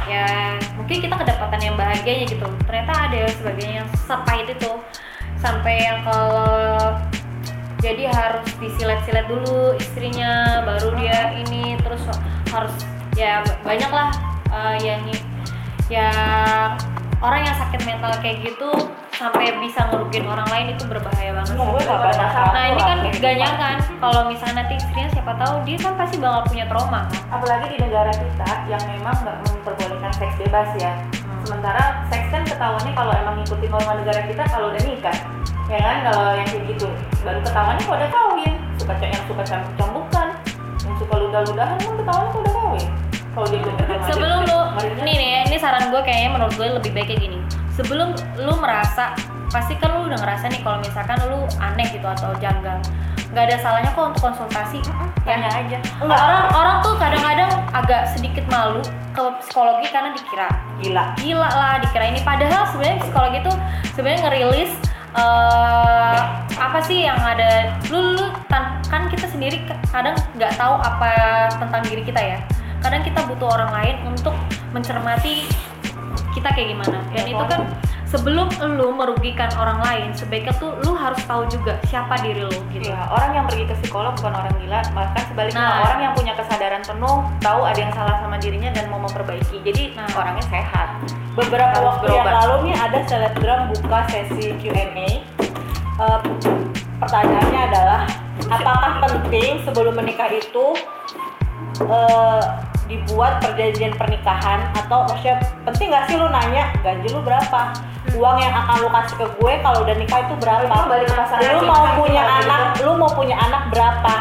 ya 0.04 0.28
mungkin 0.76 1.00
kita 1.00 1.16
kedapatan 1.16 1.62
yang 1.64 1.76
bahagianya 1.80 2.28
gitu. 2.28 2.44
Ternyata 2.68 3.08
ada 3.08 3.20
sebagainya 3.34 3.76
yang 3.82 3.90
sepahit 3.96 4.48
itu. 4.52 4.72
Sampai 5.40 5.80
yang 5.80 6.04
kalau 6.04 7.00
jadi 7.80 8.10
harus 8.10 8.50
disilet-silet 8.58 9.26
dulu 9.30 9.78
istrinya 9.78 10.66
baru 10.66 10.98
dia 10.98 11.07
harus 12.64 12.74
ya 13.14 13.42
banyak 13.66 13.92
lah 13.92 14.10
eh, 14.50 14.76
yang 14.82 15.02
yang 15.88 16.76
orang 17.22 17.42
yang 17.46 17.56
sakit 17.58 17.82
mental 17.86 18.14
kayak 18.22 18.46
gitu 18.46 18.70
sampai 19.18 19.50
bisa 19.58 19.90
ngerugiin 19.90 20.30
orang 20.30 20.46
lain 20.54 20.78
itu 20.78 20.86
berbahaya 20.86 21.34
banget. 21.34 21.58
pernah 21.58 22.30
Nah 22.54 22.66
ini 22.70 22.82
kan 22.86 22.98
gak 23.18 23.36
nyangka 23.42 23.58
kan 23.58 23.78
kalau 23.98 24.22
misalnya 24.30 24.56
nanti 24.62 24.74
istrinya 24.78 25.10
siapa 25.10 25.34
tahu 25.42 25.56
dia 25.66 25.78
kan 25.82 25.94
pasti 25.98 26.16
bakal 26.22 26.42
punya 26.46 26.66
trauma. 26.70 27.02
Apalagi 27.34 27.66
di 27.74 27.78
negara 27.82 28.14
kita 28.14 28.50
yang 28.70 28.84
memang 28.86 29.18
nggak 29.26 29.38
memperbolehkan 29.50 30.12
seks 30.22 30.36
bebas 30.38 30.70
ya. 30.78 30.94
Sementara 31.42 32.06
seks 32.14 32.30
kan 32.30 32.46
ketahuannya 32.46 32.94
kalau 32.94 33.14
emang 33.18 33.36
ngikutin 33.42 33.70
norma 33.74 33.94
negara 33.98 34.22
kita 34.30 34.44
kalau 34.54 34.70
udah 34.70 34.84
nikah 34.86 35.18
ya 35.66 35.80
kan? 35.82 35.98
Kalau 36.14 36.26
yang 36.38 36.48
kayak 36.54 36.64
gitu 36.70 36.88
baru 37.26 37.40
ketahuannya 37.42 37.84
kalau 37.90 37.98
udah 37.98 38.12
kawin 38.14 38.54
suka 38.78 38.94
yang 39.02 39.24
suka 39.26 39.44
cambuk-cambukan. 39.50 40.28
Yang 40.86 40.96
suka 41.02 41.16
ludah-ludahan 41.18 41.78
kan 41.82 41.94
ketahuannya 41.98 42.32
kalau 42.38 42.47
kalau 43.38 43.48
dia 43.54 43.62
aja, 43.62 44.10
Sebelum 44.10 44.40
lu 44.50 44.60
ngerinya. 44.74 45.04
nih 45.06 45.16
nih 45.22 45.30
ini 45.46 45.58
saran 45.62 45.94
gue 45.94 46.02
kayaknya 46.02 46.30
menurut 46.34 46.54
gue 46.58 46.68
lebih 46.74 46.92
baik 46.98 47.08
kayak 47.14 47.22
gini. 47.22 47.38
Sebelum 47.78 48.18
lu 48.42 48.54
merasa 48.58 49.14
pasti 49.54 49.78
kan 49.78 49.94
lu 49.94 50.10
udah 50.10 50.18
ngerasa 50.18 50.50
nih 50.50 50.62
kalau 50.66 50.82
misalkan 50.82 51.18
lu 51.30 51.46
aneh 51.62 51.86
gitu 51.94 52.08
atau 52.10 52.34
janggal. 52.42 52.82
Nggak 53.30 53.44
ada 53.54 53.58
salahnya 53.62 53.92
kok 53.94 54.10
untuk 54.10 54.22
konsultasi 54.34 54.82
tanya 55.22 55.54
aja. 55.54 55.78
Enggak, 56.02 56.18
orang 56.18 56.44
orang 56.58 56.76
tuh 56.82 56.94
kadang-kadang 56.98 57.52
agak 57.78 58.02
sedikit 58.18 58.42
malu 58.50 58.82
ke 59.14 59.24
psikologi 59.46 59.86
karena 59.94 60.10
dikira. 60.18 60.50
Gila. 60.82 61.06
Gila 61.22 61.50
lah 61.54 61.74
dikira 61.78 62.06
ini. 62.10 62.20
Padahal 62.26 62.66
sebenarnya 62.74 62.98
psikologi 63.06 63.38
itu 63.46 63.54
sebenarnya 63.94 64.20
ngerilis 64.26 64.74
eh 65.18 66.20
apa 66.58 66.80
sih 66.84 67.06
yang 67.06 67.18
ada 67.18 67.74
lu, 67.90 68.18
lu 68.18 68.26
kan 68.50 69.08
kita 69.10 69.30
sendiri 69.30 69.62
kadang 69.90 70.18
nggak 70.38 70.54
tahu 70.58 70.78
apa 70.78 71.12
tentang 71.58 71.82
diri 71.86 72.02
kita 72.06 72.22
ya 72.22 72.38
kadang 72.80 73.02
kita 73.02 73.20
butuh 73.26 73.50
orang 73.50 73.72
lain 73.74 73.96
untuk 74.08 74.34
mencermati 74.72 75.48
kita 76.32 76.50
kayak 76.50 76.68
gimana 76.72 76.98
dan 77.10 77.26
Ya, 77.26 77.34
itu 77.34 77.44
kan 77.44 77.62
sebelum 78.06 78.48
lu 78.72 78.94
merugikan 78.94 79.50
orang 79.54 79.82
lain 79.82 80.10
sebaiknya 80.14 80.54
tuh 80.56 80.78
lu 80.80 80.94
harus 80.94 81.18
tahu 81.26 81.44
juga 81.48 81.76
siapa 81.84 82.16
diri 82.20 82.40
lu 82.42 82.54
gitu 82.70 82.88
Iya, 82.88 83.10
orang 83.10 83.32
yang 83.34 83.46
pergi 83.46 83.66
ke 83.66 83.76
psikolog 83.82 84.14
bukan 84.16 84.34
orang 84.34 84.54
gila, 84.56 84.80
bahkan 84.94 85.24
sebaliknya 85.26 85.60
Nah. 85.60 85.84
orang 85.84 86.00
yang 86.00 86.14
punya 86.14 86.34
kesadaran 86.34 86.82
penuh, 86.82 87.18
tahu 87.40 87.62
ada 87.64 87.80
yang 87.80 87.92
salah 87.92 88.16
sama 88.18 88.38
dirinya 88.38 88.70
dan 88.70 88.86
mau 88.88 89.02
memperbaiki. 89.02 89.60
Jadi 89.62 89.84
Nah. 89.94 90.08
orangnya 90.14 90.46
sehat. 90.48 90.90
beberapa 91.34 91.70
Harus 91.70 91.86
waktu 92.02 92.06
yang 92.10 92.26
berobat. 92.26 92.34
lalu 92.40 92.56
nih 92.64 92.76
ada 92.80 93.00
selebgram 93.04 93.62
buka 93.70 94.00
sesi 94.08 94.46
Q&A 94.58 95.10
Eh, 95.98 96.20
pertanyaannya 96.96 97.62
adalah 97.68 98.02
apakah 98.48 98.92
penting 99.02 99.62
sebelum 99.62 99.94
menikah 99.94 100.30
itu 100.30 100.66
eh, 101.80 102.42
dibuat 102.88 103.44
perjanjian 103.44 103.94
pernikahan 104.00 104.72
atau 104.74 105.04
maksudnya 105.12 105.44
penting 105.68 105.92
gak 105.92 106.08
sih 106.08 106.16
lu 106.16 106.28
nanya 106.32 106.72
gaji 106.82 107.08
lu 107.12 107.20
berapa? 107.22 107.76
Uang 108.16 108.40
yang 108.40 108.56
akan 108.56 108.88
lu 108.88 108.90
kasih 108.90 109.16
ke 109.20 109.28
gue 109.36 109.54
kalau 109.60 109.80
udah 109.84 109.96
nikah 110.00 110.20
itu 110.24 110.36
berapa? 110.40 110.72
Itu 110.72 110.88
balik 110.88 111.08
ke 111.12 111.16
pasangan 111.20 111.52
lu 111.52 111.62
mau 111.68 111.84
kan, 111.84 111.96
punya 112.00 112.24
gitu. 112.24 112.38
anak 112.40 112.62
lu 112.82 112.92
mau 112.96 113.12
punya 113.12 113.36
anak 113.36 113.64
berapa? 113.70 114.14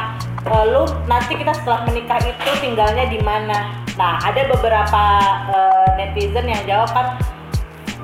Eh, 0.47 0.65
lu 0.75 0.83
nanti 1.07 1.33
kita 1.39 1.53
setelah 1.55 1.81
menikah 1.87 2.19
itu 2.23 2.51
tinggalnya 2.59 3.07
di 3.07 3.19
mana? 3.23 3.71
Nah 3.95 4.19
ada 4.23 4.43
beberapa 4.51 5.05
eh, 5.55 5.89
netizen 5.99 6.47
yang 6.51 6.63
jawab 6.67 6.91
kan 6.91 7.07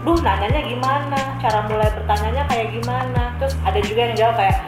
duh 0.07 0.19
nanyanya 0.23 0.63
gimana? 0.67 1.21
Cara 1.43 1.67
mulai 1.67 1.91
bertanyanya 1.91 2.43
kayak 2.47 2.71
gimana? 2.71 3.35
Terus 3.43 3.55
ada 3.67 3.79
juga 3.83 4.01
yang 4.07 4.15
jawab 4.15 4.35
kayak 4.39 4.59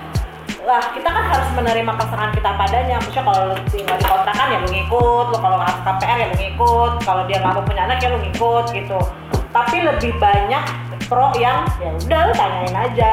lah 0.65 0.81
kita 0.97 1.05
kan 1.05 1.25
harus 1.29 1.49
menerima 1.53 1.93
pasangan 1.93 2.33
kita 2.33 2.51
padanya. 2.57 2.97
Maksudnya 2.97 3.25
kalau 3.29 3.41
lu 3.53 3.57
tinggal 3.69 3.97
di 4.01 4.07
kontrakan 4.09 4.47
ya 4.49 4.59
lu 4.65 4.69
ngikut. 4.73 5.27
Lu 5.29 5.39
kalau 5.39 5.59
harus 5.61 5.81
KPR 5.85 6.17
ya 6.17 6.27
lu 6.33 6.37
ngikut. 6.41 6.93
Kalau 7.05 7.23
dia 7.29 7.39
nggak 7.45 7.65
punya 7.69 7.83
anak 7.85 7.99
ya 8.01 8.09
lu 8.09 8.19
ngikut 8.25 8.65
gitu. 8.73 8.99
Tapi 9.53 9.77
lebih 9.85 10.13
banyak 10.17 10.65
pro 11.07 11.31
yang 11.37 11.69
ya 11.79 11.93
udah 11.93 12.21
lu 12.27 12.33
tanyain 12.33 12.75
aja. 12.75 13.13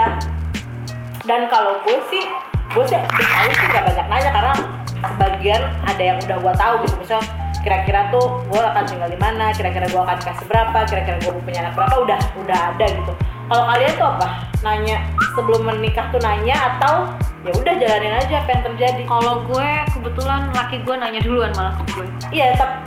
Dan 1.27 1.51
kalau 1.51 1.77
gue 1.83 1.99
sih 2.09 2.23
gue 2.71 2.83
sih 2.87 2.95
tahu 2.95 3.49
sih 3.51 3.67
gak 3.67 3.83
banyak 3.83 4.07
nanya 4.07 4.31
karena 4.31 4.53
sebagian 4.95 5.61
ada 5.83 6.01
yang 6.01 6.17
udah 6.23 6.37
gue 6.39 6.53
tahu 6.55 6.73
gitu. 6.87 6.95
Misalnya 7.03 7.27
kira-kira 7.61 8.09
tuh 8.09 8.41
gue 8.47 8.57
akan 8.63 8.83
tinggal 8.89 9.09
di 9.11 9.19
mana 9.19 9.53
kira-kira 9.53 9.85
gue 9.85 10.01
akan 10.01 10.17
kasih 10.17 10.45
berapa 10.49 10.79
kira-kira 10.87 11.17
gue 11.19 11.33
punya 11.45 11.67
anak 11.67 11.77
berapa 11.77 11.95
udah 11.99 12.19
udah 12.41 12.59
ada 12.73 12.85
gitu. 12.89 13.13
Kalau 13.51 13.63
kalian 13.67 13.93
tuh 13.99 14.07
apa? 14.07 14.27
Nanya 14.63 14.97
sebelum 15.35 15.61
menikah 15.67 16.07
tuh 16.09 16.21
nanya 16.23 16.57
atau 16.73 17.11
ya 17.41 17.51
udah 17.57 17.73
jalanin 17.81 18.13
aja 18.13 18.35
apa 18.45 18.49
yang 18.53 18.63
terjadi. 18.73 19.01
Kalau 19.09 19.33
gue 19.49 19.69
kebetulan 19.97 20.41
laki 20.53 20.77
gue 20.85 20.95
nanya 20.97 21.21
duluan 21.25 21.51
malah 21.57 21.73
ke 21.81 21.83
gue. 21.97 22.05
Iya 22.29 22.53
tep- 22.57 22.81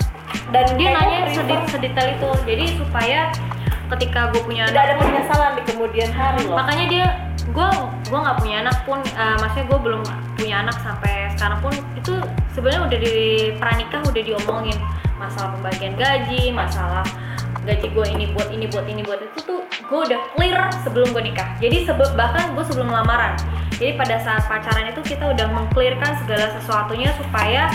dan 0.54 0.66
dia 0.78 0.94
nanya 0.94 1.30
sedit 1.34 1.61
sedetail 1.70 2.14
itu. 2.14 2.30
Jadi 2.46 2.64
supaya 2.78 3.34
ketika 3.94 4.30
gue 4.32 4.42
punya 4.46 4.70
tidak 4.70 4.82
ada 4.82 4.92
anak 4.94 5.00
pun- 5.02 5.08
penyesalan 5.11 5.52
di 5.58 5.62
kemudian 5.66 6.11
hari 6.14 6.40
loh. 6.46 6.56
Makanya 6.58 6.87
dia 6.87 7.06
gue 7.44 7.68
gue 8.08 8.18
nggak 8.18 8.38
punya 8.40 8.56
anak 8.64 8.78
pun 8.88 8.99
eh, 9.02 9.37
maksudnya 9.42 9.66
gue 9.68 9.78
belum 9.78 10.02
punya 10.34 10.56
anak 10.64 10.76
sampai 10.80 11.30
sekarang 11.34 11.58
pun 11.61 11.75
itu 11.99 12.12
sebenarnya 12.56 12.82
udah 12.88 12.99
di 12.99 13.14
pranikah 13.58 14.00
udah 14.06 14.23
diomongin. 14.23 14.78
Masalah 15.18 15.54
pembagian 15.58 15.94
gaji 15.99 16.54
masalah 16.54 17.06
gaji 17.64 17.87
gue 17.96 18.06
ini 18.12 18.25
buat 18.37 18.49
ini 18.52 18.66
buat 18.70 18.87
ini 18.87 19.02
buat. 19.02 19.18
Itu 19.18 19.38
tuh 19.42 19.61
gue 19.66 20.00
udah 20.11 20.20
clear 20.37 20.70
sebelum 20.87 21.11
gue 21.11 21.23
nikah. 21.32 21.49
Jadi 21.58 21.84
sebab 21.90 22.14
bahkan 22.14 22.54
gue 22.54 22.64
sebelum 22.64 22.92
lamaran 22.92 23.34
jadi 23.78 23.98
pada 23.98 24.16
saat 24.22 24.46
pacaran 24.46 24.86
itu 24.86 25.02
kita 25.02 25.34
udah 25.34 25.46
mengclearkan 25.50 26.12
segala 26.22 26.46
sesuatunya 26.54 27.10
supaya 27.18 27.66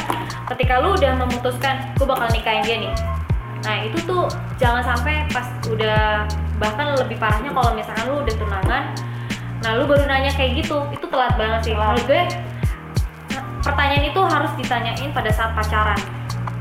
ketika 0.56 0.80
lu 0.80 0.96
udah 0.96 1.12
memutuskan 1.20 1.92
gue 2.00 2.08
bakal 2.08 2.28
nikahin 2.32 2.64
dia 2.64 2.78
nih. 2.88 2.94
Nah 3.60 3.76
itu 3.84 4.00
tuh 4.08 4.32
jangan 4.56 4.80
sampai 4.80 5.28
pas 5.36 5.44
udah 5.68 6.24
bahkan 6.56 6.96
lebih 6.96 7.20
parahnya 7.20 7.52
kalau 7.52 7.76
misalkan 7.76 8.08
lu 8.08 8.24
udah 8.24 8.36
tunangan 8.36 8.84
nah 9.60 9.76
lu 9.76 9.84
baru 9.84 10.08
nanya 10.08 10.32
kayak 10.32 10.64
gitu 10.64 10.88
itu 10.96 11.06
telat 11.12 11.36
banget 11.36 11.68
sih. 11.68 11.74
Menurut 11.76 12.04
gue 12.08 12.22
pertanyaan 13.60 14.08
itu 14.08 14.22
harus 14.24 14.52
ditanyain 14.56 15.12
pada 15.12 15.32
saat 15.36 15.52
pacaran. 15.52 16.00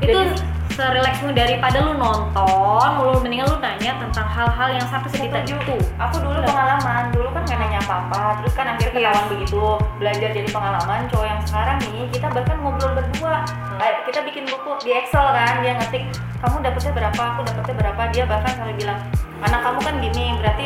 Itu 0.03 0.19
Jadi- 0.19 0.58
serelaksmu 0.79 1.35
daripada 1.35 1.83
lu 1.83 1.99
nonton 1.99 2.89
lu 3.03 3.19
mendingan 3.19 3.51
lu 3.51 3.59
nanya 3.59 3.99
tentang 3.99 4.27
hal-hal 4.31 4.71
yang 4.71 4.87
sampai 4.87 5.11
Setuju. 5.11 5.59
itu 5.59 5.75
Aku 5.99 6.15
dulu 6.23 6.39
pengalaman, 6.39 7.11
dulu 7.11 7.27
kan 7.35 7.43
nggak 7.43 7.59
nanya 7.59 7.79
apa-apa, 7.83 8.39
terus 8.39 8.53
kan 8.55 8.65
akhirnya 8.71 8.91
ketahuan 8.95 9.25
begitu, 9.27 9.63
belajar 9.99 10.29
jadi 10.31 10.49
pengalaman. 10.49 10.99
Cowok 11.11 11.27
yang 11.27 11.41
sekarang 11.43 11.77
nih, 11.83 12.07
kita 12.13 12.27
bahkan 12.31 12.57
ngobrol 12.63 12.91
berdua. 12.95 13.43
Kayak 13.75 13.99
kita 14.07 14.19
bikin 14.23 14.43
buku 14.47 14.71
di 14.83 14.89
Excel 14.95 15.25
kan, 15.35 15.59
dia 15.59 15.73
ngetik, 15.75 16.03
kamu 16.39 16.55
dapetnya 16.63 16.91
berapa, 16.95 17.21
aku 17.35 17.41
dapetnya 17.43 17.75
berapa, 17.75 18.01
dia 18.15 18.23
bahkan 18.29 18.51
sampai 18.55 18.75
bilang, 18.79 18.99
anak 19.43 19.59
kamu 19.59 19.79
kan 19.83 19.95
gini, 19.99 20.25
berarti 20.39 20.65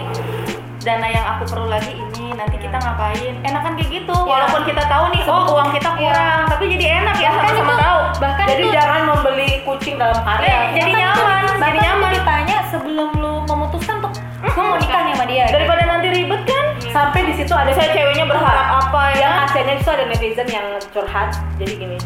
dana 0.83 1.07
yang 1.07 1.25
aku 1.29 1.43
perlu 1.47 1.65
lagi 1.65 1.95
ini, 1.95 2.35
nanti 2.35 2.55
kita 2.57 2.75
ngapain? 2.75 3.33
Enakan 3.41 3.73
kayak 3.73 3.89
gitu, 3.93 4.11
walaupun 4.13 4.61
kita 4.63 4.83
tahu 4.83 5.05
nih, 5.09 5.23
oh 5.25 5.43
uang 5.49 5.71
kita 5.71 5.89
kurang, 5.93 6.39
tapi 6.45 6.63
jadi 6.69 6.85
enak 7.01 7.15
ya, 7.17 7.31
bahkan 7.31 7.47
sama-sama 7.49 7.71
itu 7.71 7.75
tahu. 7.79 7.99
bahkan 8.19 8.45
Jadi 8.45 8.61
itu 8.61 8.67
jangan 8.69 9.01
membeli 9.05 9.49
kucing 9.63 9.95
dalam 9.95 10.13
Eh, 10.13 10.23
karya. 10.25 10.55
jadi 10.69 10.91
bahkan 10.91 10.91
itu- 10.91 11.23
nyaman, 11.23 11.43
jadi 11.57 11.79
nyaman. 11.79 12.09
ditanya 12.11 12.57
sebelum 12.67 13.09
lu 13.15 13.33
memutuskan 13.43 13.95
tuh 13.99 14.11
gue 14.43 14.59
mau 14.61 14.75
nikah 14.75 15.01
sama 15.01 15.23
dia 15.23 15.45
Daripada 15.47 15.83
nanti 15.87 16.07
ribet 16.09 16.41
kan? 16.43 16.65
Sampai 16.85 17.19
di 17.23 17.33
situ 17.33 17.49
ada 17.49 17.71
Saya 17.71 17.89
ceweknya 17.89 18.25
berharap 18.27 18.67
apa 18.83 19.03
ya? 19.09 19.17
yang 19.17 19.33
kasihannya 19.41 19.73
itu 19.77 19.89
ada 19.89 20.03
netizen 20.05 20.47
yang 20.47 20.67
curhat 20.91 21.29
jadi 21.55 21.73
gini 21.75 21.97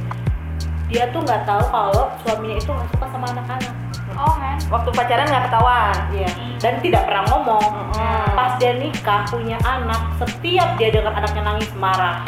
dia 0.88 1.04
tuh 1.10 1.20
nggak 1.20 1.44
tahu 1.44 1.60
kalau 1.68 2.08
suaminya 2.22 2.56
itu 2.56 2.70
nggak 2.70 2.88
suka 2.90 3.06
sama 3.10 3.26
anak-anak 3.28 3.74
Oh 4.18 4.34
kan? 4.34 4.58
Waktu 4.68 4.90
pacaran 4.92 5.26
nggak 5.30 5.44
ketahuan. 5.50 5.98
Iya. 6.14 6.32
dan 6.58 6.82
tidak 6.82 7.06
pernah 7.06 7.24
ngomong 7.30 7.66
Mm-mm. 7.94 8.26
pas 8.34 8.58
dia 8.58 8.74
nikah 8.74 9.22
punya 9.30 9.58
anak 9.62 10.18
setiap 10.18 10.74
dia 10.82 10.90
dengar 10.90 11.14
anaknya 11.14 11.54
nangis 11.54 11.70
marah 11.78 12.26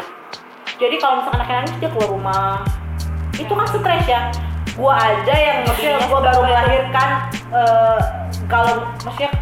jadi 0.78 0.96
kalau 1.02 1.20
misalkan 1.20 1.42
anaknya 1.42 1.56
nangis 1.66 1.74
dia 1.82 1.90
keluar 1.90 2.10
rumah 2.14 2.52
itu 3.34 3.50
kan 3.50 3.66
stres 3.66 4.06
ya 4.06 4.30
gua 4.78 4.94
aja 4.96 5.34
yang 5.34 5.58
maksudnya 5.66 5.98
Iya, 5.98 6.06
gua 6.06 6.20
baru 6.22 6.40
melahirkan 6.46 7.08
eh, 7.50 8.00
kalau 8.46 8.74
maksudnya 9.02 9.32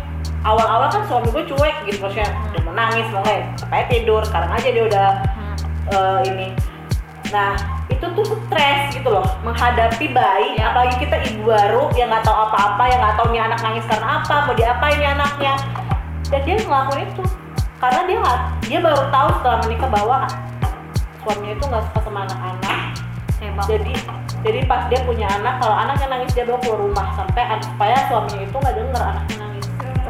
awal-awal 0.46 0.88
kan 0.88 1.02
suami 1.04 1.28
gue 1.34 1.44
cuek 1.52 1.76
gitu 1.84 1.98
maksudnya 2.00 2.30
dia 2.54 2.60
mau 2.64 2.72
nangis 2.72 3.06
mau 3.12 3.20
kayak 3.26 3.86
tidur 3.92 4.22
sekarang 4.24 4.50
aja 4.54 4.68
dia 4.72 4.84
udah 4.88 5.08
eh, 5.92 6.18
ini 6.32 6.48
nah 7.28 7.77
itu 7.88 8.04
tuh 8.04 8.24
stres 8.46 8.92
gitu 8.92 9.08
loh 9.08 9.24
menghadapi 9.42 10.12
bayi 10.12 10.60
Ya. 10.60 10.70
apalagi 10.72 11.00
kita 11.00 11.16
ibu 11.32 11.48
baru 11.48 11.88
yang 11.96 12.12
nggak 12.12 12.24
tahu 12.24 12.36
apa-apa 12.36 12.82
yang 12.88 13.00
nggak 13.00 13.16
tahu 13.16 13.26
nih 13.32 13.42
anak 13.42 13.60
nangis 13.64 13.84
karena 13.88 14.08
apa 14.20 14.34
mau 14.44 14.54
diapain 14.54 14.96
nih 15.00 15.10
anaknya 15.16 15.54
dan 16.28 16.40
dia 16.44 16.56
ngelakuin 16.60 17.08
itu 17.08 17.22
karena 17.78 18.00
dia 18.04 18.16
nggak 18.20 18.38
dia 18.68 18.78
baru 18.84 19.02
tahu 19.08 19.28
setelah 19.40 19.58
menikah 19.64 19.90
bahwa 19.90 20.18
suaminya 21.24 21.52
itu 21.56 21.64
nggak 21.64 21.82
suka 21.88 22.00
sama 22.04 22.20
anak-anak 22.28 22.78
Hebat. 23.38 23.64
jadi 23.70 23.94
jadi 24.38 24.60
pas 24.70 24.82
dia 24.90 25.00
punya 25.02 25.26
anak 25.30 25.54
kalau 25.62 25.74
anaknya 25.74 26.06
nangis 26.10 26.30
dia 26.34 26.44
bawa 26.46 26.58
keluar 26.62 26.78
rumah 26.84 27.06
sampai 27.16 27.42
supaya 27.64 27.96
suaminya 28.10 28.42
itu 28.44 28.56
nggak 28.58 28.74
denger 28.76 29.02
anaknya 29.02 29.36
nangis 29.40 29.66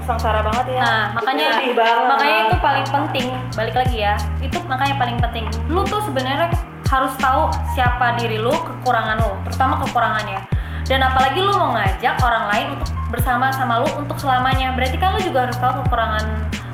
Sengsara 0.09 0.41
banget 0.41 0.73
ya. 0.73 0.81
Nah, 0.81 1.05
makanya 1.21 1.61
makanya 2.09 2.39
itu 2.49 2.57
paling 2.65 2.87
penting. 2.89 3.29
Balik 3.53 3.77
lagi 3.77 3.97
ya. 4.01 4.17
Itu 4.41 4.57
makanya 4.65 4.97
paling 4.97 5.21
penting. 5.21 5.45
Lu 5.69 5.85
tuh 5.85 6.01
sebenarnya 6.01 6.49
harus 6.89 7.13
tahu 7.21 7.53
siapa 7.77 8.17
diri 8.17 8.41
lu, 8.41 8.51
kekurangan 8.51 9.21
lu, 9.21 9.33
terutama 9.45 9.77
kekurangannya. 9.85 10.41
Dan 10.89 11.05
apalagi 11.05 11.45
lu 11.45 11.53
mau 11.53 11.77
ngajak 11.77 12.17
orang 12.25 12.45
lain 12.49 12.67
untuk 12.81 12.89
bersama 13.13 13.53
sama 13.53 13.85
lu 13.85 13.89
untuk 14.01 14.17
selamanya. 14.17 14.73
Berarti 14.73 14.97
kan 14.97 15.13
lu 15.13 15.21
juga 15.21 15.45
harus 15.45 15.57
tahu 15.61 15.85
kekurangan 15.85 16.25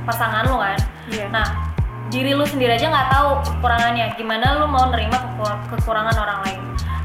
pasangan 0.07 0.47
lu 0.47 0.63
kan. 0.63 0.79
Iya. 1.11 1.27
Nah, 1.35 1.47
diri 2.15 2.31
lu 2.31 2.47
sendiri 2.47 2.79
aja 2.79 2.95
nggak 2.95 3.11
tahu 3.11 3.29
kekurangannya. 3.43 4.15
Gimana 4.15 4.63
lu 4.63 4.71
mau 4.71 4.87
nerima 4.95 5.19
keku- 5.19 5.63
kekurangan 5.75 6.15
orang 6.15 6.39
lain? 6.47 6.61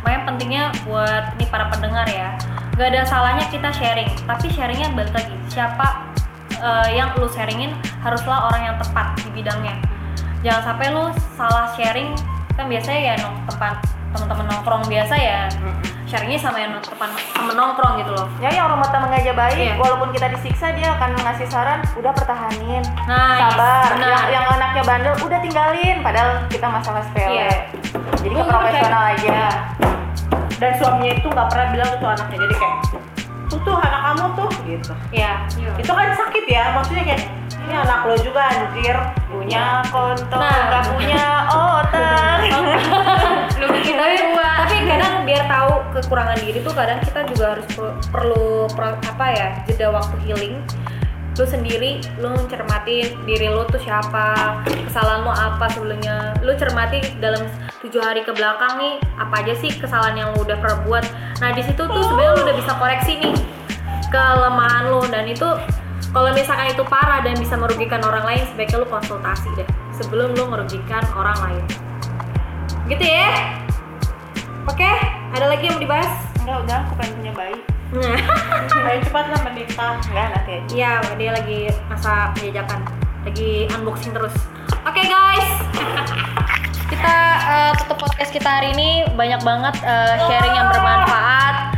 Makanya 0.06 0.22
pentingnya 0.30 0.64
buat 0.86 1.34
nih 1.42 1.50
para 1.50 1.66
pendengar 1.74 2.06
ya, 2.08 2.38
nggak 2.78 2.88
ada 2.94 3.02
salahnya 3.10 3.46
kita 3.50 3.74
sharing. 3.74 4.08
Tapi 4.24 4.48
sharingnya 4.54 4.94
balik 4.94 5.12
lagi, 5.12 5.34
siapa 5.50 6.14
eh, 6.62 6.88
yang 6.94 7.10
lu 7.18 7.26
sharingin 7.26 7.74
haruslah 8.06 8.54
orang 8.54 8.70
yang 8.70 8.76
tepat 8.78 9.18
di 9.26 9.34
bidangnya. 9.34 9.82
Jangan 10.46 10.62
sampai 10.62 10.88
lu 10.94 11.10
salah 11.34 11.74
sharing. 11.74 12.14
Kan 12.60 12.68
biasanya 12.68 13.00
ya 13.00 13.14
nong 13.24 13.40
tempat 13.48 13.80
teman-teman 14.12 14.46
nongkrong 14.52 14.84
biasa 14.84 15.16
ya, 15.16 15.48
sharingnya 16.04 16.36
sama 16.36 16.60
yang 16.60 16.76
teman 16.76 17.08
temen 17.16 17.56
nongkrong 17.56 18.04
gitu 18.04 18.12
loh. 18.12 18.28
Ya 18.44 18.52
yang 18.52 18.68
rumah 18.68 18.90
tangga 18.92 19.16
aja 19.16 19.32
baik, 19.32 19.56
Iya. 19.56 19.74
walaupun 19.80 20.12
kita 20.12 20.28
disiksa 20.28 20.76
dia 20.76 20.92
akan 20.92 21.16
ngasih 21.24 21.48
saran, 21.48 21.80
udah 21.96 22.12
pertahanin, 22.12 22.84
Nah, 23.08 23.54
sabar. 23.54 23.96
benar. 23.96 24.10
Yang, 24.12 24.26
yang 24.34 24.46
anaknya 24.50 24.84
bandel, 24.84 25.14
udah 25.24 25.40
tinggalin. 25.40 25.98
Padahal 26.04 26.30
kita 26.50 26.68
masalah 26.68 27.00
sepele. 27.08 27.32
Iya. 27.32 27.52
Jadi 28.20 28.34
ke 28.36 28.44
profesional 28.44 29.04
aja. 29.08 29.40
dan 30.60 30.76
suaminya 30.76 31.16
itu 31.16 31.28
nggak 31.32 31.48
pernah 31.48 31.68
bilang 31.72 31.88
ke 31.88 31.98
tuh 32.04 32.10
anaknya 32.12 32.38
jadi 32.44 32.56
kayak 32.60 32.78
tuh 33.48 33.60
tuh 33.64 33.76
anak 33.80 34.02
kamu 34.04 34.26
tuh 34.36 34.50
gitu 34.68 34.92
ya. 35.10 35.32
itu 35.80 35.88
kan 35.88 36.08
sakit 36.12 36.46
ya 36.52 36.64
maksudnya 36.76 37.04
kayak 37.08 37.22
ini 37.64 37.76
anak 37.80 38.00
lo 38.04 38.20
juga 38.20 38.44
anjir 38.44 38.96
Punya 39.50 39.82
kontol, 39.90 40.38
Nah. 40.46 40.62
nggak 40.70 40.84
punya 40.94 41.26
otak. 41.50 42.38
lu 43.60 43.66
tapi, 43.66 44.18
tapi 44.38 44.76
kadang 44.86 45.26
biar 45.26 45.44
tahu 45.50 45.74
kekurangan 45.98 46.38
diri 46.38 46.62
tuh 46.62 46.70
kadang 46.78 47.02
kita 47.02 47.26
juga 47.34 47.58
harus 47.58 47.66
per- 47.74 47.98
perlu 48.14 48.70
per- 48.70 49.02
apa 49.02 49.26
ya 49.34 49.48
jeda 49.66 49.90
waktu 49.90 50.22
healing. 50.22 50.62
Lu 51.34 51.50
sendiri 51.50 51.98
lu 52.22 52.30
cermatin 52.46 53.10
diri 53.26 53.50
lu 53.50 53.66
tuh 53.66 53.82
siapa 53.82 54.62
kesalahan 54.86 55.26
lu 55.26 55.34
apa 55.34 55.66
sebelumnya. 55.74 56.38
Lu 56.46 56.54
cermati 56.54 57.02
dalam 57.18 57.42
tujuh 57.82 58.06
hari 58.06 58.22
ke 58.22 58.30
belakang 58.30 58.78
nih 58.78 59.02
apa 59.18 59.34
aja 59.42 59.58
sih 59.58 59.74
kesalahan 59.74 60.14
yang 60.14 60.30
lu 60.38 60.46
udah 60.46 60.62
pernah 60.62 60.78
buat 60.86 61.04
nah 61.42 61.50
di 61.58 61.66
situ 61.66 61.90
tuh 61.90 62.04
sebenarnya 62.06 62.38
lu 62.38 62.42
udah 62.46 62.54
bisa 62.54 62.72
koreksi 62.78 63.18
nih 63.18 63.34
kelemahan 64.14 64.94
lu. 64.94 65.02
Dan 65.10 65.26
itu 65.26 65.50
kalau 66.10 66.34
misalkan 66.34 66.74
itu 66.74 66.82
parah 66.90 67.22
dan 67.22 67.38
bisa 67.38 67.54
merugikan 67.54 68.02
orang 68.02 68.26
lain 68.26 68.42
sebaiknya 68.50 68.82
lu 68.82 68.88
konsultasi 68.90 69.50
deh. 69.54 69.68
Sebelum 70.02 70.34
lu 70.34 70.50
merugikan 70.50 71.06
orang 71.14 71.38
lain. 71.46 71.64
Gitu 72.90 73.06
ya? 73.06 73.54
Oke? 74.66 74.90
Ada 75.38 75.46
lagi 75.46 75.70
yang 75.70 75.78
mau 75.78 75.84
dibahas? 75.86 76.12
Enggak, 76.42 76.58
udah 76.66 76.78
aku 76.82 76.94
pengen 76.98 77.14
punya 77.22 77.34
bayi. 77.38 77.58
ayo 78.86 79.02
cepat 79.02 79.26
lah 79.34 79.42
menikah 79.50 79.98
Enggak, 80.02 80.28
nanti 80.34 80.52
aja. 80.58 80.74
Iya, 80.74 80.92
dia 81.18 81.32
lagi 81.34 81.60
masa 81.90 82.34
penjajakan, 82.38 82.80
lagi 83.26 83.70
unboxing 83.70 84.14
terus. 84.14 84.34
Oke 84.86 85.02
guys, 85.06 85.50
kita 86.94 87.16
eh, 87.50 87.72
tutup 87.82 87.98
podcast 88.02 88.34
kita 88.34 88.50
hari 88.50 88.74
ini. 88.74 89.10
Banyak 89.14 89.42
banget 89.46 89.76
eh, 89.86 90.16
sharing 90.26 90.54
yang 90.58 90.70
bermanfaat. 90.74 91.69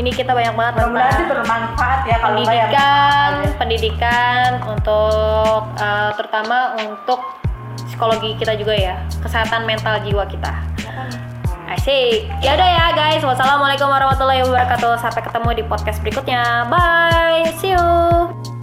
Ini 0.00 0.10
kita 0.16 0.32
banyak 0.32 0.56
banget 0.56 0.72
mudah-mudahan 0.80 1.12
sih 1.12 1.26
bermanfaat 1.28 2.00
ya 2.08 2.16
kalau 2.24 2.40
nggak 2.40 2.56
ya 2.56 2.64
pendidikan, 2.64 3.30
pendidikan 3.60 4.48
untuk 4.64 5.62
eh, 5.76 6.10
terutama 6.16 6.72
untuk 6.80 7.20
psikologi 7.84 8.32
kita 8.40 8.56
juga 8.56 8.72
ya, 8.72 8.96
kesehatan 9.20 9.68
mental 9.68 10.00
jiwa 10.00 10.24
kita. 10.24 10.56
Asik. 11.68 12.32
Ya 12.40 12.56
udah 12.56 12.66
ya 12.66 12.86
guys. 12.96 13.22
Wassalamualaikum 13.22 13.86
warahmatullahi 13.86 14.42
wabarakatuh. 14.42 14.98
Sampai 14.98 15.22
ketemu 15.22 15.48
di 15.54 15.62
podcast 15.68 16.02
berikutnya. 16.02 16.66
Bye. 16.66 17.52
See 17.60 17.76
you. 17.76 18.59